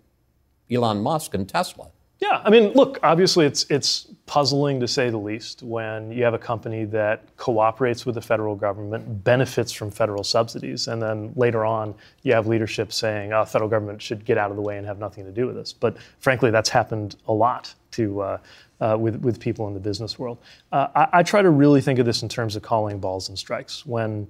Elon 0.70 1.02
Musk 1.02 1.34
and 1.34 1.48
Tesla. 1.48 1.90
Yeah, 2.22 2.40
I 2.44 2.50
mean, 2.50 2.70
look, 2.74 3.00
obviously 3.02 3.46
it's 3.46 3.64
it's 3.68 4.06
puzzling 4.26 4.78
to 4.78 4.86
say 4.86 5.10
the 5.10 5.18
least 5.18 5.64
when 5.64 6.12
you 6.12 6.22
have 6.22 6.34
a 6.34 6.38
company 6.38 6.84
that 6.84 7.36
cooperates 7.36 8.06
with 8.06 8.14
the 8.14 8.20
federal 8.20 8.54
government, 8.54 9.24
benefits 9.24 9.72
from 9.72 9.90
federal 9.90 10.22
subsidies, 10.22 10.86
and 10.86 11.02
then 11.02 11.32
later 11.34 11.64
on 11.64 11.96
you 12.22 12.32
have 12.32 12.46
leadership 12.46 12.92
saying, 12.92 13.32
"Oh, 13.32 13.44
federal 13.44 13.68
government 13.68 14.00
should 14.00 14.24
get 14.24 14.38
out 14.38 14.52
of 14.52 14.56
the 14.56 14.62
way 14.62 14.78
and 14.78 14.86
have 14.86 15.00
nothing 15.00 15.24
to 15.24 15.32
do 15.32 15.48
with 15.48 15.56
this." 15.56 15.72
But 15.72 15.96
frankly, 16.20 16.52
that's 16.52 16.68
happened 16.68 17.16
a 17.26 17.32
lot 17.32 17.74
to 17.92 18.20
uh, 18.20 18.38
uh, 18.80 18.96
with 18.96 19.16
with 19.16 19.40
people 19.40 19.66
in 19.66 19.74
the 19.74 19.80
business 19.80 20.16
world. 20.16 20.38
Uh, 20.70 20.86
I, 20.94 21.08
I, 21.14 21.22
try 21.24 21.42
to 21.42 21.50
really 21.50 21.80
think 21.80 21.98
of 21.98 22.06
this 22.06 22.22
in 22.22 22.28
terms 22.28 22.54
of 22.54 22.62
calling 22.62 23.00
balls 23.00 23.28
and 23.28 23.36
strikes 23.36 23.84
when. 23.84 24.28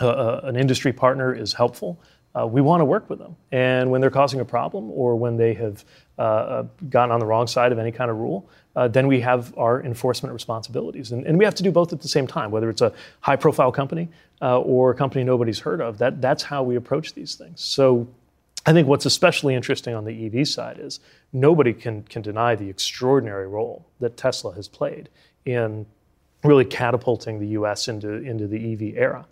Uh, 0.00 0.40
an 0.44 0.56
industry 0.56 0.90
partner 0.90 1.34
is 1.34 1.52
helpful 1.52 2.00
uh, 2.38 2.46
we 2.46 2.60
want 2.60 2.80
to 2.80 2.84
work 2.84 3.08
with 3.10 3.18
them. 3.18 3.36
And 3.50 3.90
when 3.90 4.00
they're 4.00 4.10
causing 4.10 4.40
a 4.40 4.44
problem 4.44 4.90
or 4.90 5.16
when 5.16 5.36
they 5.36 5.54
have 5.54 5.84
uh, 6.18 6.22
uh, 6.22 6.66
gotten 6.88 7.10
on 7.10 7.20
the 7.20 7.26
wrong 7.26 7.46
side 7.46 7.72
of 7.72 7.78
any 7.78 7.92
kind 7.92 8.10
of 8.10 8.16
rule, 8.18 8.48
uh, 8.74 8.88
then 8.88 9.06
we 9.06 9.20
have 9.20 9.56
our 9.58 9.82
enforcement 9.82 10.32
responsibilities. 10.32 11.12
And, 11.12 11.26
and, 11.26 11.38
we 11.38 11.44
have 11.44 11.54
to 11.56 11.62
do 11.62 11.70
both 11.70 11.92
at 11.92 12.00
the 12.00 12.08
same 12.08 12.26
time, 12.26 12.50
whether 12.50 12.70
it's 12.70 12.80
a 12.80 12.92
high 13.20 13.36
profile 13.36 13.70
company 13.70 14.08
uh, 14.40 14.60
or 14.60 14.90
a 14.90 14.94
company 14.94 15.24
nobody's 15.24 15.58
heard 15.58 15.80
of. 15.80 15.98
That, 15.98 16.22
that's 16.22 16.42
how 16.42 16.62
we 16.62 16.76
approach 16.76 17.12
these 17.12 17.34
things. 17.34 17.60
So 17.60 18.08
I 18.64 18.72
think 18.72 18.88
what's 18.88 19.04
especially 19.04 19.54
interesting 19.54 19.94
on 19.94 20.04
the 20.04 20.26
EV 20.26 20.48
side 20.48 20.78
is 20.78 21.00
nobody 21.32 21.72
can, 21.72 22.02
can 22.04 22.22
deny 22.22 22.54
the 22.54 22.68
extraordinary 22.68 23.46
role 23.46 23.84
that 24.00 24.16
Tesla 24.16 24.54
has 24.54 24.68
played 24.68 25.08
in 25.44 25.84
really 26.44 26.64
catapulting 26.64 27.40
the 27.40 27.48
US 27.48 27.88
into, 27.88 28.14
into 28.14 28.46
the 28.46 28.72
EV 28.72 28.96
era. 28.96 29.26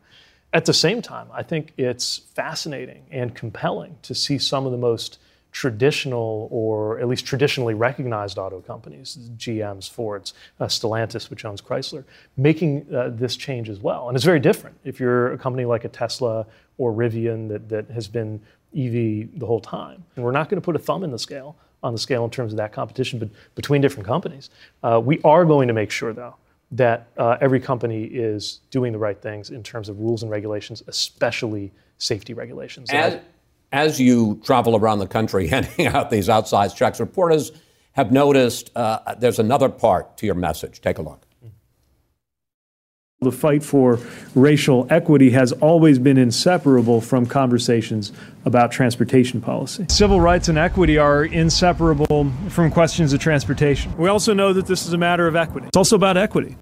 At 0.53 0.65
the 0.65 0.75
same 0.75 1.01
time, 1.01 1.29
I 1.33 1.43
think 1.43 1.73
it's 1.77 2.19
fascinating 2.35 3.05
and 3.11 3.35
compelling 3.35 3.99
to 4.03 4.15
see 4.15 4.37
some 4.39 4.67
of 4.67 4.73
the 4.73 4.79
most 4.79 5.19
traditional 5.53 6.49
or 6.51 6.99
at 7.01 7.09
least 7.09 7.25
traditionally 7.25 7.75
recognized 7.75 8.39
auto 8.39 8.61
companies, 8.61 9.17
GMs, 9.37 9.91
Fords, 9.91 10.35
uh, 10.59 10.67
Stellantis, 10.67 11.31
which 11.31 11.45
owns 11.45 11.61
Chrysler, 11.61 12.05
making 12.37 12.87
uh, 12.95 13.11
this 13.13 13.37
change 13.37 13.69
as 13.69 13.81
well. 13.81 14.09
And 14.09 14.17
it's 14.17 14.25
very 14.25 14.41
different 14.41 14.77
if 14.85 15.01
you're 15.01 15.33
a 15.33 15.39
company 15.39 15.65
like 15.65 15.85
a 15.85 15.89
Tesla 15.89 16.47
or 16.79 16.93
Rivian 16.93 17.49
that, 17.49 17.69
that 17.69 17.91
has 17.91 18.09
been 18.09 18.41
EV 18.77 19.39
the 19.39 19.47
whole 19.47 19.61
time. 19.61 20.05
And 20.17 20.25
we're 20.25 20.33
not 20.33 20.49
going 20.49 20.61
to 20.61 20.65
put 20.65 20.77
a 20.77 20.81
thumb 20.81 21.05
in 21.05 21.11
the 21.11 21.19
scale 21.19 21.57
on 21.83 21.93
the 21.93 21.99
scale 21.99 22.25
in 22.25 22.31
terms 22.31 22.53
of 22.53 22.59
that 22.59 22.73
competition 22.73 23.19
but 23.19 23.29
between 23.55 23.81
different 23.81 24.07
companies. 24.07 24.51
Uh, 24.83 25.01
we 25.03 25.21
are 25.23 25.45
going 25.45 25.69
to 25.69 25.75
make 25.75 25.91
sure, 25.91 26.13
though, 26.13 26.37
that 26.73 27.09
uh, 27.17 27.37
every 27.41 27.61
company 27.61 28.05
is 28.05 28.61
doing 28.71 28.93
the 28.93 28.99
right 28.99 29.21
things 29.21 29.51
in 29.51 29.63
terms 29.63 29.89
of 29.89 29.99
rules 29.99 30.23
and 30.23 30.31
regulations, 30.31 30.83
especially 30.87 31.73
safety 31.99 32.33
regulations. 32.33 32.91
As, 32.91 33.19
as 33.73 34.01
you 34.01 34.41
travel 34.45 34.77
around 34.77 35.01
the 35.01 35.09
country 35.09 35.47
handing 35.49 35.87
out 35.87 36.11
these 36.11 36.29
outsized 36.29 36.77
checks, 36.77 37.01
reporters 37.01 37.53
have 37.93 38.13
noticed 38.13 38.71
uh, 38.77 39.15
there's 39.19 39.39
another 39.39 39.69
part 39.69 40.17
to 40.19 40.27
your 40.27 40.35
message. 40.35 40.81
Take 40.81 40.99
a 40.99 41.03
look. 41.03 41.27
The 43.23 43.31
fight 43.31 43.63
for 43.63 43.99
racial 44.35 44.87
equity 44.89 45.29
has 45.33 45.53
always 45.53 45.99
been 45.99 46.17
inseparable 46.17 47.03
from 47.03 47.27
conversations 47.27 48.13
about 48.47 48.73
transportation 48.73 49.43
policy. 49.43 49.85
Civil 49.91 50.23
rights 50.23 50.49
and 50.49 50.57
equity 50.57 50.97
are 50.97 51.27
inseparable 51.27 52.33
from 52.49 52.71
questions 52.71 53.13
of 53.13 53.21
transportation. 53.21 53.95
We 53.99 54.09
also 54.09 54.33
know 54.33 54.55
that 54.55 54.65
this 54.65 54.87
is 54.87 54.95
a 54.95 54.97
matter 54.97 55.27
of 55.27 55.37
equity. 55.37 55.67
It's 55.67 55.77
also 55.77 55.97
about 55.97 56.17
equity. 56.17 56.57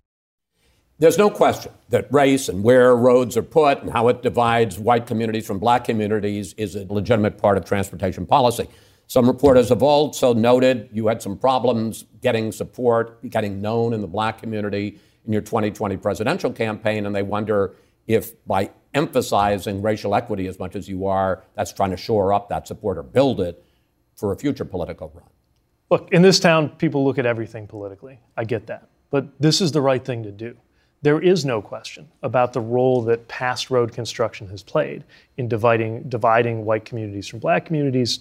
There's 0.98 1.16
no 1.16 1.30
question 1.30 1.70
that 1.90 2.12
race 2.12 2.48
and 2.48 2.64
where 2.64 2.96
roads 2.96 3.36
are 3.36 3.42
put 3.42 3.80
and 3.82 3.92
how 3.92 4.08
it 4.08 4.24
divides 4.24 4.80
white 4.80 5.06
communities 5.06 5.46
from 5.46 5.60
black 5.60 5.84
communities 5.84 6.54
is 6.54 6.74
a 6.74 6.92
legitimate 6.92 7.38
part 7.38 7.56
of 7.56 7.66
transportation 7.66 8.26
policy. 8.26 8.66
Some 9.06 9.28
reporters 9.28 9.68
have 9.68 9.84
also 9.84 10.34
noted 10.34 10.88
you 10.92 11.06
had 11.06 11.22
some 11.22 11.38
problems 11.38 12.04
getting 12.20 12.50
support, 12.50 13.22
getting 13.30 13.62
known 13.62 13.92
in 13.92 14.00
the 14.00 14.08
black 14.08 14.38
community 14.38 14.98
in 15.28 15.32
your 15.34 15.42
2020 15.42 15.96
presidential 15.98 16.50
campaign, 16.50 17.06
and 17.06 17.14
they 17.14 17.22
wonder 17.22 17.76
if 18.08 18.44
by 18.46 18.70
emphasizing 18.94 19.82
racial 19.82 20.14
equity 20.14 20.46
as 20.48 20.58
much 20.58 20.74
as 20.74 20.88
you 20.88 21.06
are, 21.06 21.44
that's 21.54 21.72
trying 21.72 21.90
to 21.90 21.96
shore 21.96 22.32
up 22.32 22.48
that 22.48 22.66
support 22.66 22.96
or 22.96 23.02
build 23.02 23.38
it 23.40 23.62
for 24.16 24.32
a 24.32 24.36
future 24.36 24.64
political 24.64 25.12
run. 25.14 25.28
Look, 25.90 26.10
in 26.12 26.22
this 26.22 26.40
town, 26.40 26.70
people 26.70 27.04
look 27.04 27.18
at 27.18 27.26
everything 27.26 27.66
politically. 27.66 28.18
I 28.36 28.44
get 28.44 28.66
that. 28.66 28.88
But 29.10 29.28
this 29.38 29.60
is 29.60 29.70
the 29.70 29.82
right 29.82 30.02
thing 30.02 30.22
to 30.22 30.32
do. 30.32 30.56
There 31.02 31.20
is 31.20 31.44
no 31.44 31.60
question 31.60 32.08
about 32.22 32.54
the 32.54 32.60
role 32.60 33.02
that 33.02 33.28
past 33.28 33.70
road 33.70 33.92
construction 33.92 34.48
has 34.48 34.62
played 34.62 35.04
in 35.36 35.46
dividing, 35.46 36.08
dividing 36.08 36.64
white 36.64 36.86
communities 36.86 37.28
from 37.28 37.38
black 37.38 37.66
communities, 37.66 38.20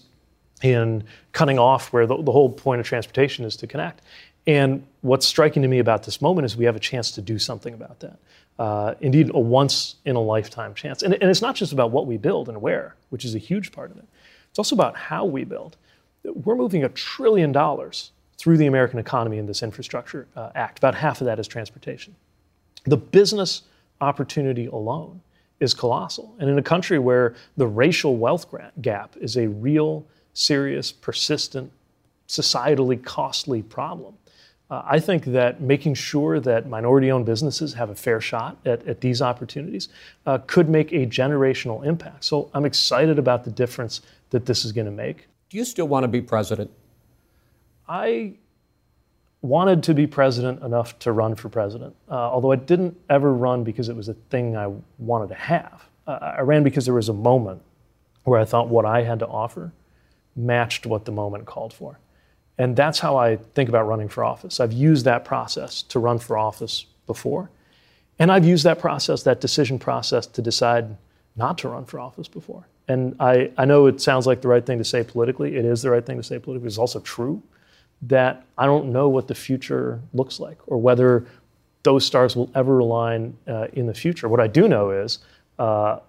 in 0.64 1.04
cutting 1.34 1.60
off 1.60 1.94
where 1.94 2.08
the, 2.08 2.22
the 2.24 2.32
whole 2.32 2.50
point 2.50 2.80
of 2.80 2.88
transportation 2.88 3.46
is 3.46 3.56
to 3.58 3.68
connect. 3.68 4.02
And 4.48 4.88
what's 5.02 5.28
striking 5.28 5.62
to 5.62 5.68
me 5.68 5.80
about 5.80 6.04
this 6.04 6.22
moment 6.22 6.46
is 6.46 6.56
we 6.56 6.66
have 6.66 6.78
a 6.78 6.80
chance 6.80 7.12
to 7.12 7.22
do 7.22 7.38
something 7.38 7.74
about 7.74 8.00
that. 8.00 8.18
Uh, 8.58 8.96
indeed, 9.02 9.30
a 9.36 9.40
once 9.40 9.98
in 10.06 10.16
a 10.16 10.22
lifetime 10.22 10.74
chance. 10.74 11.04
And, 11.04 11.14
and, 11.14 11.30
it's 11.30 11.44
not 11.44 11.54
just 11.56 11.74
about 11.74 11.92
what 11.92 12.08
we 12.08 12.18
build 12.18 12.50
and 12.50 12.60
where, 12.60 12.96
which 13.10 13.24
is 13.24 13.36
a 13.36 13.38
huge 13.38 13.72
part 13.72 13.92
of 13.92 13.98
it. 13.98 14.06
It's 14.50 14.58
also 14.58 14.76
about 14.76 14.96
how 14.96 15.26
we 15.26 15.44
build. 15.44 15.78
we're 16.24 16.56
moving 16.56 16.84
a 16.84 16.90
trillion 16.90 17.52
dollars 17.52 18.12
through 18.40 18.58
the 18.58 18.66
American 18.66 18.98
economy 18.98 19.38
in 19.38 19.46
this 19.46 19.62
Infrastructure 19.62 20.28
uh, 20.36 20.50
Act. 20.56 20.80
About 20.80 20.96
half 20.96 21.22
of 21.22 21.26
that 21.26 21.38
is 21.38 21.48
transportation. 21.48 22.16
The 22.86 22.98
business 22.98 23.64
opportunity 24.02 24.66
alone 24.66 25.22
is 25.60 25.74
colossal. 25.74 26.36
And 26.40 26.50
in 26.50 26.58
a 26.58 26.64
country 26.64 26.98
where 26.98 27.36
the 27.58 27.68
racial 27.68 28.18
wealth 28.18 28.48
gap 28.82 29.16
is 29.18 29.38
a 29.38 29.48
real, 29.48 30.06
serious, 30.34 30.92
persistent, 30.92 31.72
societally 32.28 33.04
costly 33.04 33.62
problem, 33.62 34.16
uh, 34.70 34.82
I 34.86 35.00
think 35.00 35.26
that 35.26 35.62
making 35.62 35.94
sure 35.94 36.40
that 36.42 36.68
minority 36.68 37.10
owned 37.12 37.26
businesses 37.26 37.74
have 37.76 37.90
a 37.90 37.96
fair 37.96 38.20
shot 38.20 38.58
at, 38.66 38.86
at 38.86 39.02
these 39.02 39.22
opportunities 39.22 39.88
uh, 40.26 40.40
could 40.40 40.68
make 40.68 40.92
a 40.92 41.06
generational 41.06 41.86
impact. 41.86 42.26
So 42.26 42.50
I'm 42.54 42.66
excited 42.66 43.18
about 43.18 43.46
the 43.46 43.52
difference 43.52 44.02
that 44.32 44.46
this 44.46 44.66
is 44.66 44.74
going 44.74 44.86
to 44.86 44.92
make. 44.92 45.28
Do 45.50 45.58
you 45.58 45.64
still 45.64 45.88
want 45.88 46.04
to 46.04 46.10
be 46.10 46.22
president? 46.22 46.70
I 47.88 48.34
wanted 49.42 49.84
to 49.84 49.94
be 49.94 50.06
president 50.06 50.62
enough 50.62 51.00
to 51.00 51.14
run 51.14 51.36
for 51.36 51.48
president, 51.48 51.96
uh, 52.10 52.16
although 52.16 52.52
I 52.52 52.58
didn't 52.58 52.98
ever 53.10 53.34
run 53.34 53.64
because 53.64 53.88
it 53.88 53.96
was 53.96 54.10
a 54.10 54.14
thing 54.14 54.58
I 54.58 54.70
wanted 54.98 55.30
to 55.30 55.36
have. 55.36 55.86
Uh, 56.06 56.34
I 56.38 56.42
ran 56.42 56.64
because 56.64 56.84
there 56.84 56.94
was 56.94 57.08
a 57.08 57.14
moment 57.14 57.62
where 58.26 58.40
I 58.40 58.44
thought 58.44 58.68
what 58.68 58.86
I 58.86 59.04
had 59.04 59.20
to 59.20 59.28
offer 59.28 59.72
matched 60.36 60.86
what 60.86 61.06
the 61.06 61.12
moment 61.12 61.46
called 61.46 61.74
for. 61.74 62.00
And 62.58 62.76
that's 62.76 63.00
how 63.00 63.18
I 63.18 63.38
think 63.56 63.70
about 63.70 63.88
running 63.88 64.10
for 64.10 64.24
office. 64.24 64.60
I've 64.60 64.74
used 64.74 65.06
that 65.06 65.26
process 65.26 65.84
to 65.84 66.00
run 66.00 66.18
for 66.18 66.38
office 66.38 66.86
before. 67.06 67.52
And 68.20 68.32
I've 68.32 68.46
used 68.46 68.64
that 68.64 68.80
process, 68.80 69.24
that 69.24 69.42
decision 69.42 69.78
process, 69.78 70.26
to 70.28 70.42
decide 70.42 70.98
not 71.36 71.60
to 71.60 71.70
run 71.70 71.86
for 71.86 72.00
office 72.00 72.28
before. 72.28 72.68
And 72.88 73.16
I, 73.20 73.52
I 73.58 73.66
know 73.66 73.86
it 73.86 74.02
sounds 74.02 74.26
like 74.26 74.42
the 74.42 74.48
right 74.48 74.66
thing 74.66 74.80
to 74.80 74.84
say 74.84 75.04
politically. 75.04 75.56
It 75.56 75.66
is 75.66 75.82
the 75.82 75.92
right 75.92 76.06
thing 76.06 76.18
to 76.18 76.24
say 76.24 76.40
politically. 76.40 76.68
It's 76.68 76.80
also 76.80 77.00
true 77.02 77.44
that 78.04 78.46
I 78.58 78.66
don't 78.66 78.92
know 78.92 79.10
what 79.10 79.28
the 79.28 79.36
future 79.36 80.02
looks 80.14 80.40
like 80.40 80.58
or 80.68 80.78
whether 80.78 81.26
those 81.84 82.06
stars 82.06 82.36
will 82.36 82.50
ever 82.56 82.80
align 82.80 83.38
uh, 83.48 83.68
in 83.74 83.86
the 83.86 83.94
future. 83.94 84.28
What 84.28 84.40
I 84.40 84.48
do 84.48 84.68
know 84.68 84.92
is 84.92 85.20
uh, 85.60 86.00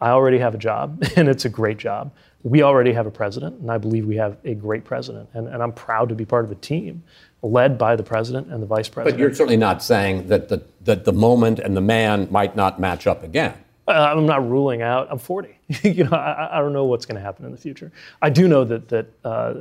I 0.00 0.10
already 0.10 0.38
have 0.38 0.54
a 0.54 0.58
job, 0.58 1.02
and 1.16 1.28
it's 1.28 1.44
a 1.44 1.48
great 1.48 1.78
job 1.78 2.12
we 2.46 2.62
already 2.62 2.92
have 2.92 3.06
a 3.06 3.10
president, 3.10 3.60
and 3.60 3.72
I 3.72 3.76
believe 3.76 4.06
we 4.06 4.14
have 4.16 4.36
a 4.44 4.54
great 4.54 4.84
president. 4.84 5.28
And, 5.32 5.48
and 5.48 5.60
I'm 5.60 5.72
proud 5.72 6.08
to 6.10 6.14
be 6.14 6.24
part 6.24 6.44
of 6.44 6.52
a 6.52 6.54
team 6.54 7.02
led 7.42 7.76
by 7.76 7.96
the 7.96 8.04
president 8.04 8.52
and 8.52 8.62
the 8.62 8.66
vice 8.66 8.88
president. 8.88 9.16
But 9.16 9.20
you're 9.20 9.34
certainly 9.34 9.56
not 9.56 9.82
saying 9.82 10.28
that 10.28 10.48
the, 10.48 10.62
that 10.82 11.04
the 11.04 11.12
moment 11.12 11.58
and 11.58 11.76
the 11.76 11.80
man 11.80 12.28
might 12.30 12.54
not 12.54 12.78
match 12.78 13.08
up 13.08 13.24
again. 13.24 13.54
Uh, 13.88 13.90
I'm 13.90 14.26
not 14.26 14.48
ruling 14.48 14.80
out. 14.80 15.08
I'm 15.10 15.18
40. 15.18 15.58
you 15.82 16.04
know, 16.04 16.16
I, 16.16 16.58
I, 16.58 16.60
don't 16.60 16.72
know 16.72 16.84
what's 16.84 17.04
going 17.04 17.16
to 17.16 17.20
happen 17.20 17.44
in 17.44 17.50
the 17.50 17.58
future. 17.58 17.90
I 18.22 18.30
do 18.30 18.46
know 18.46 18.62
that 18.62 18.88
that 18.90 19.06
uh, 19.24 19.54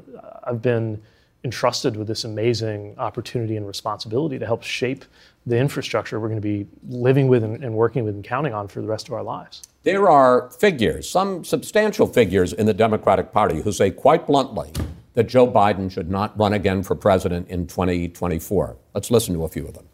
I've 0.44 0.62
been 0.62 1.02
entrusted 1.44 1.96
with 1.96 2.08
this 2.08 2.24
amazing 2.24 2.96
opportunity 3.00 3.58
and 3.58 3.66
responsibility 3.66 4.38
to 4.38 4.46
help 4.46 4.62
shape 4.62 5.06
the 5.48 5.58
infrastructure 5.58 6.20
we're 6.20 6.28
going 6.28 6.42
to 6.42 6.48
be 6.48 6.68
living 6.88 7.28
with 7.28 7.44
and, 7.44 7.64
and 7.64 7.74
working 7.74 8.04
with 8.04 8.14
and 8.14 8.24
counting 8.24 8.54
on 8.54 8.68
for 8.68 8.82
the 8.82 8.88
rest 8.88 9.08
of 9.08 9.16
our 9.16 9.24
lives. 9.24 9.64
There 9.86 10.10
are 10.10 10.50
figures, 10.50 11.08
some 11.08 11.44
substantial 11.44 12.08
figures 12.08 12.54
in 12.54 12.66
the 12.66 12.74
Democratic 12.74 13.32
Party, 13.32 13.62
who 13.62 13.72
say 13.72 13.92
quite 13.92 14.26
bluntly 14.26 14.72
that 15.14 15.28
Joe 15.28 15.48
Biden 15.48 15.92
should 15.92 16.10
not 16.10 16.36
run 16.40 16.54
again 16.54 16.82
for 16.82 16.96
president 16.96 17.50
in 17.50 17.68
2024. 17.68 18.78
Let's 18.96 19.12
listen 19.12 19.36
to 19.36 19.44
a 19.44 19.48
few 19.48 19.68
of 19.68 19.76
them. 19.76 19.86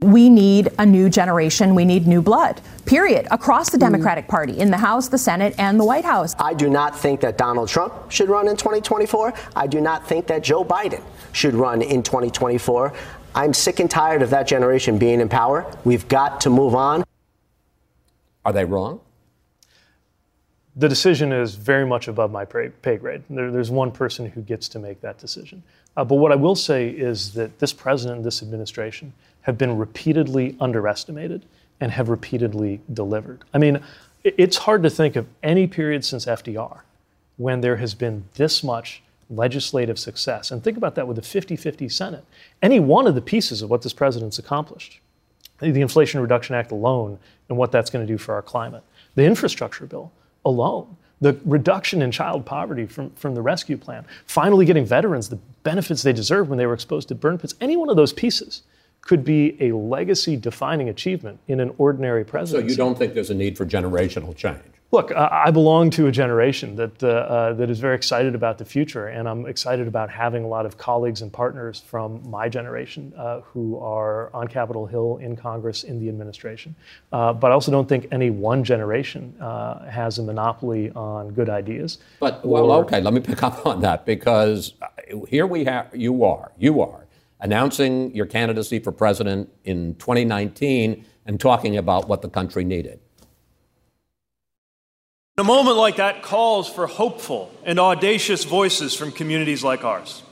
We 0.00 0.28
need 0.28 0.68
a 0.78 0.84
new 0.84 1.08
generation. 1.08 1.74
We 1.74 1.86
need 1.86 2.06
new 2.06 2.20
blood, 2.20 2.60
period, 2.84 3.28
across 3.30 3.70
the 3.70 3.78
Democratic 3.78 4.28
Party, 4.28 4.58
in 4.58 4.70
the 4.70 4.76
House, 4.76 5.08
the 5.08 5.16
Senate, 5.16 5.54
and 5.56 5.80
the 5.80 5.84
White 5.86 6.04
House. 6.04 6.36
I 6.38 6.52
do 6.52 6.68
not 6.68 6.98
think 6.98 7.22
that 7.22 7.38
Donald 7.38 7.70
Trump 7.70 8.10
should 8.10 8.28
run 8.28 8.46
in 8.46 8.58
2024. 8.58 9.32
I 9.56 9.66
do 9.66 9.80
not 9.80 10.06
think 10.06 10.26
that 10.26 10.42
Joe 10.42 10.66
Biden 10.66 11.02
should 11.32 11.54
run 11.54 11.80
in 11.80 12.02
2024. 12.02 12.92
I'm 13.34 13.54
sick 13.54 13.80
and 13.80 13.90
tired 13.90 14.20
of 14.20 14.28
that 14.28 14.46
generation 14.46 14.98
being 14.98 15.18
in 15.18 15.30
power. 15.30 15.64
We've 15.84 16.06
got 16.08 16.42
to 16.42 16.50
move 16.50 16.74
on. 16.74 17.04
Are 18.44 18.52
they 18.52 18.64
wrong? 18.64 19.00
The 20.74 20.88
decision 20.88 21.32
is 21.32 21.54
very 21.54 21.84
much 21.84 22.08
above 22.08 22.32
my 22.32 22.44
pay 22.46 22.96
grade. 22.96 23.22
There, 23.28 23.50
there's 23.50 23.70
one 23.70 23.92
person 23.92 24.26
who 24.26 24.40
gets 24.40 24.68
to 24.70 24.78
make 24.78 25.00
that 25.02 25.18
decision. 25.18 25.62
Uh, 25.96 26.04
but 26.04 26.14
what 26.14 26.32
I 26.32 26.36
will 26.36 26.54
say 26.54 26.88
is 26.88 27.34
that 27.34 27.58
this 27.58 27.72
president 27.72 28.18
and 28.18 28.24
this 28.24 28.42
administration 28.42 29.12
have 29.42 29.58
been 29.58 29.76
repeatedly 29.76 30.56
underestimated 30.60 31.44
and 31.80 31.92
have 31.92 32.08
repeatedly 32.08 32.80
delivered. 32.92 33.44
I 33.52 33.58
mean, 33.58 33.80
it's 34.24 34.56
hard 34.56 34.82
to 34.84 34.90
think 34.90 35.16
of 35.16 35.26
any 35.42 35.66
period 35.66 36.04
since 36.04 36.24
FDR 36.26 36.80
when 37.36 37.60
there 37.60 37.76
has 37.76 37.94
been 37.94 38.24
this 38.34 38.62
much 38.62 39.02
legislative 39.28 39.98
success. 39.98 40.50
And 40.50 40.62
think 40.62 40.76
about 40.76 40.94
that 40.94 41.08
with 41.08 41.18
a 41.18 41.22
50 41.22 41.56
50 41.56 41.88
Senate. 41.88 42.24
Any 42.62 42.80
one 42.80 43.06
of 43.06 43.14
the 43.14 43.20
pieces 43.20 43.62
of 43.62 43.70
what 43.70 43.82
this 43.82 43.92
president's 43.92 44.38
accomplished, 44.38 45.00
the 45.70 45.80
Inflation 45.80 46.20
Reduction 46.20 46.54
Act 46.54 46.72
alone, 46.72 47.18
and 47.48 47.56
what 47.56 47.70
that's 47.70 47.90
going 47.90 48.06
to 48.06 48.12
do 48.12 48.18
for 48.18 48.34
our 48.34 48.42
climate, 48.42 48.82
the 49.14 49.24
infrastructure 49.24 49.86
bill 49.86 50.12
alone, 50.44 50.96
the 51.20 51.38
reduction 51.44 52.02
in 52.02 52.10
child 52.10 52.44
poverty 52.44 52.84
from, 52.84 53.10
from 53.10 53.34
the 53.34 53.42
rescue 53.42 53.76
plan, 53.76 54.04
finally 54.26 54.66
getting 54.66 54.84
veterans 54.84 55.28
the 55.28 55.38
benefits 55.62 56.02
they 56.02 56.12
deserve 56.12 56.48
when 56.48 56.58
they 56.58 56.66
were 56.66 56.74
exposed 56.74 57.08
to 57.08 57.14
burn 57.14 57.38
pits, 57.38 57.54
any 57.60 57.76
one 57.76 57.88
of 57.88 57.96
those 57.96 58.12
pieces 58.12 58.62
could 59.02 59.24
be 59.24 59.56
a 59.60 59.74
legacy 59.76 60.36
defining 60.36 60.88
achievement 60.88 61.38
in 61.48 61.60
an 61.60 61.74
ordinary 61.78 62.24
presidency. 62.24 62.68
So 62.68 62.72
you 62.72 62.76
don't 62.76 62.96
think 62.96 63.14
there's 63.14 63.30
a 63.30 63.34
need 63.34 63.56
for 63.56 63.66
generational 63.66 64.34
change? 64.34 64.62
Look, 64.92 65.10
I 65.10 65.50
belong 65.50 65.88
to 65.92 66.08
a 66.08 66.12
generation 66.12 66.76
that, 66.76 67.02
uh, 67.02 67.08
uh, 67.08 67.52
that 67.54 67.70
is 67.70 67.80
very 67.80 67.96
excited 67.96 68.34
about 68.34 68.58
the 68.58 68.66
future, 68.66 69.06
and 69.06 69.26
I'm 69.26 69.46
excited 69.46 69.88
about 69.88 70.10
having 70.10 70.44
a 70.44 70.46
lot 70.46 70.66
of 70.66 70.76
colleagues 70.76 71.22
and 71.22 71.32
partners 71.32 71.80
from 71.80 72.20
my 72.28 72.46
generation 72.50 73.10
uh, 73.16 73.40
who 73.40 73.78
are 73.78 74.30
on 74.34 74.48
Capitol 74.48 74.84
Hill, 74.84 75.16
in 75.22 75.34
Congress, 75.34 75.84
in 75.84 75.98
the 75.98 76.10
administration. 76.10 76.74
Uh, 77.10 77.32
but 77.32 77.50
I 77.50 77.54
also 77.54 77.72
don't 77.72 77.88
think 77.88 78.06
any 78.12 78.28
one 78.28 78.62
generation 78.62 79.34
uh, 79.40 79.88
has 79.88 80.18
a 80.18 80.22
monopoly 80.22 80.90
on 80.90 81.30
good 81.30 81.48
ideas. 81.48 81.96
But, 82.20 82.44
well, 82.44 82.70
or, 82.70 82.84
okay, 82.84 83.00
let 83.00 83.14
me 83.14 83.20
pick 83.20 83.42
up 83.42 83.64
on 83.64 83.80
that 83.80 84.04
because 84.04 84.74
uh, 84.82 84.88
here 85.26 85.46
we 85.46 85.64
have, 85.64 85.88
you 85.94 86.22
are, 86.22 86.52
you 86.58 86.82
are 86.82 87.01
announcing 87.42 88.14
your 88.14 88.24
candidacy 88.24 88.78
for 88.78 88.92
president 88.92 89.50
in 89.64 89.96
2019 89.96 91.04
and 91.26 91.40
talking 91.40 91.76
about 91.76 92.08
what 92.08 92.22
the 92.22 92.28
country 92.28 92.64
needed. 92.64 93.00
A 95.36 95.44
moment 95.44 95.76
like 95.76 95.96
that 95.96 96.22
calls 96.22 96.68
for 96.68 96.86
hopeful 96.86 97.50
and 97.64 97.80
audacious 97.80 98.44
voices 98.44 98.94
from 98.94 99.10
communities 99.10 99.64
like 99.64 99.84
ours. 99.84 100.22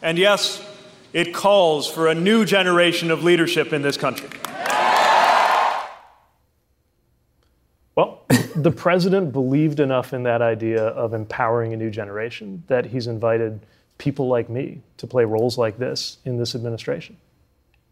And 0.00 0.16
yes, 0.16 0.64
it 1.12 1.34
calls 1.34 1.88
for 1.88 2.08
a 2.08 2.14
new 2.14 2.44
generation 2.44 3.10
of 3.10 3.22
leadership 3.22 3.72
in 3.72 3.82
this 3.82 3.96
country. 3.96 4.30
Well, 7.94 8.24
the 8.56 8.72
president 8.72 9.32
believed 9.32 9.80
enough 9.80 10.14
in 10.14 10.22
that 10.22 10.40
idea 10.40 10.82
of 10.82 11.12
empowering 11.12 11.74
a 11.74 11.76
new 11.76 11.90
generation 11.90 12.64
that 12.68 12.86
he's 12.86 13.06
invited 13.06 13.60
people 13.98 14.28
like 14.28 14.48
me 14.48 14.82
to 14.96 15.06
play 15.06 15.24
roles 15.24 15.58
like 15.58 15.78
this 15.78 16.18
in 16.24 16.36
this 16.36 16.54
administration. 16.54 17.16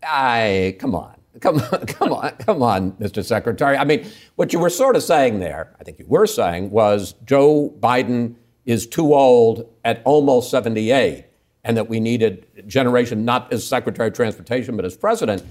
I 0.03 0.77
come 0.79 0.95
on. 0.95 1.17
Come 1.41 1.59
on, 1.59 1.87
come 1.87 2.13
on, 2.13 2.31
come 2.33 2.63
on, 2.63 2.93
Mr. 2.93 3.25
Secretary. 3.25 3.77
I 3.77 3.85
mean, 3.85 4.07
what 4.37 4.53
you 4.53 4.59
were 4.59 4.71
sort 4.71 4.97
of 4.97 5.03
saying 5.03 5.41
there, 5.41 5.75
I 5.81 5.85
think 5.85 5.99
you 5.99 6.05
were 6.07 6.27
saying, 6.27 6.71
was 6.71 7.15
Joe 7.25 7.75
Biden 7.81 8.35
is 8.67 8.87
too 8.87 9.15
old 9.15 9.67
at 9.85 10.03
almost 10.05 10.51
78, 10.51 11.25
and 11.65 11.77
that 11.77 11.89
we 11.89 12.01
needed 12.01 12.47
generation 12.67 13.25
not 13.25 13.53
as 13.53 13.67
Secretary 13.67 14.09
of 14.09 14.15
Transportation, 14.15 14.77
but 14.77 14.85
as 14.85 14.97
president. 14.97 15.43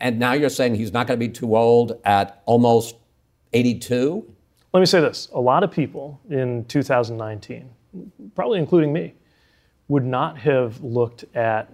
And 0.00 0.18
now 0.18 0.34
you're 0.34 0.50
saying 0.50 0.76
he's 0.76 0.92
not 0.92 1.06
going 1.06 1.18
to 1.18 1.26
be 1.26 1.32
too 1.32 1.56
old 1.56 1.98
at 2.04 2.42
almost 2.46 2.96
82? 3.52 4.32
Let 4.72 4.80
me 4.80 4.86
say 4.86 5.00
this 5.00 5.28
a 5.32 5.40
lot 5.40 5.64
of 5.64 5.70
people 5.70 6.20
in 6.28 6.64
2019, 6.66 7.70
probably 8.34 8.58
including 8.58 8.92
me, 8.92 9.14
would 9.88 10.04
not 10.04 10.38
have 10.38 10.82
looked 10.82 11.24
at 11.34 11.70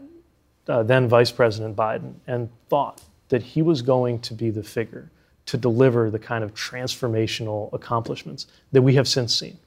uh, 0.68 0.82
then 0.82 1.08
Vice 1.08 1.32
President 1.32 1.76
Biden 1.76 2.14
and 2.26 2.48
thought 2.68 3.02
that 3.28 3.42
he 3.42 3.62
was 3.62 3.82
going 3.82 4.20
to 4.20 4.34
be 4.34 4.50
the 4.50 4.62
figure 4.62 5.10
to 5.46 5.56
deliver 5.56 6.10
the 6.10 6.18
kind 6.18 6.44
of 6.44 6.54
transformational 6.54 7.72
accomplishments 7.72 8.46
that 8.70 8.82
we 8.82 8.94
have 8.94 9.08
since 9.08 9.34
seen. 9.34 9.58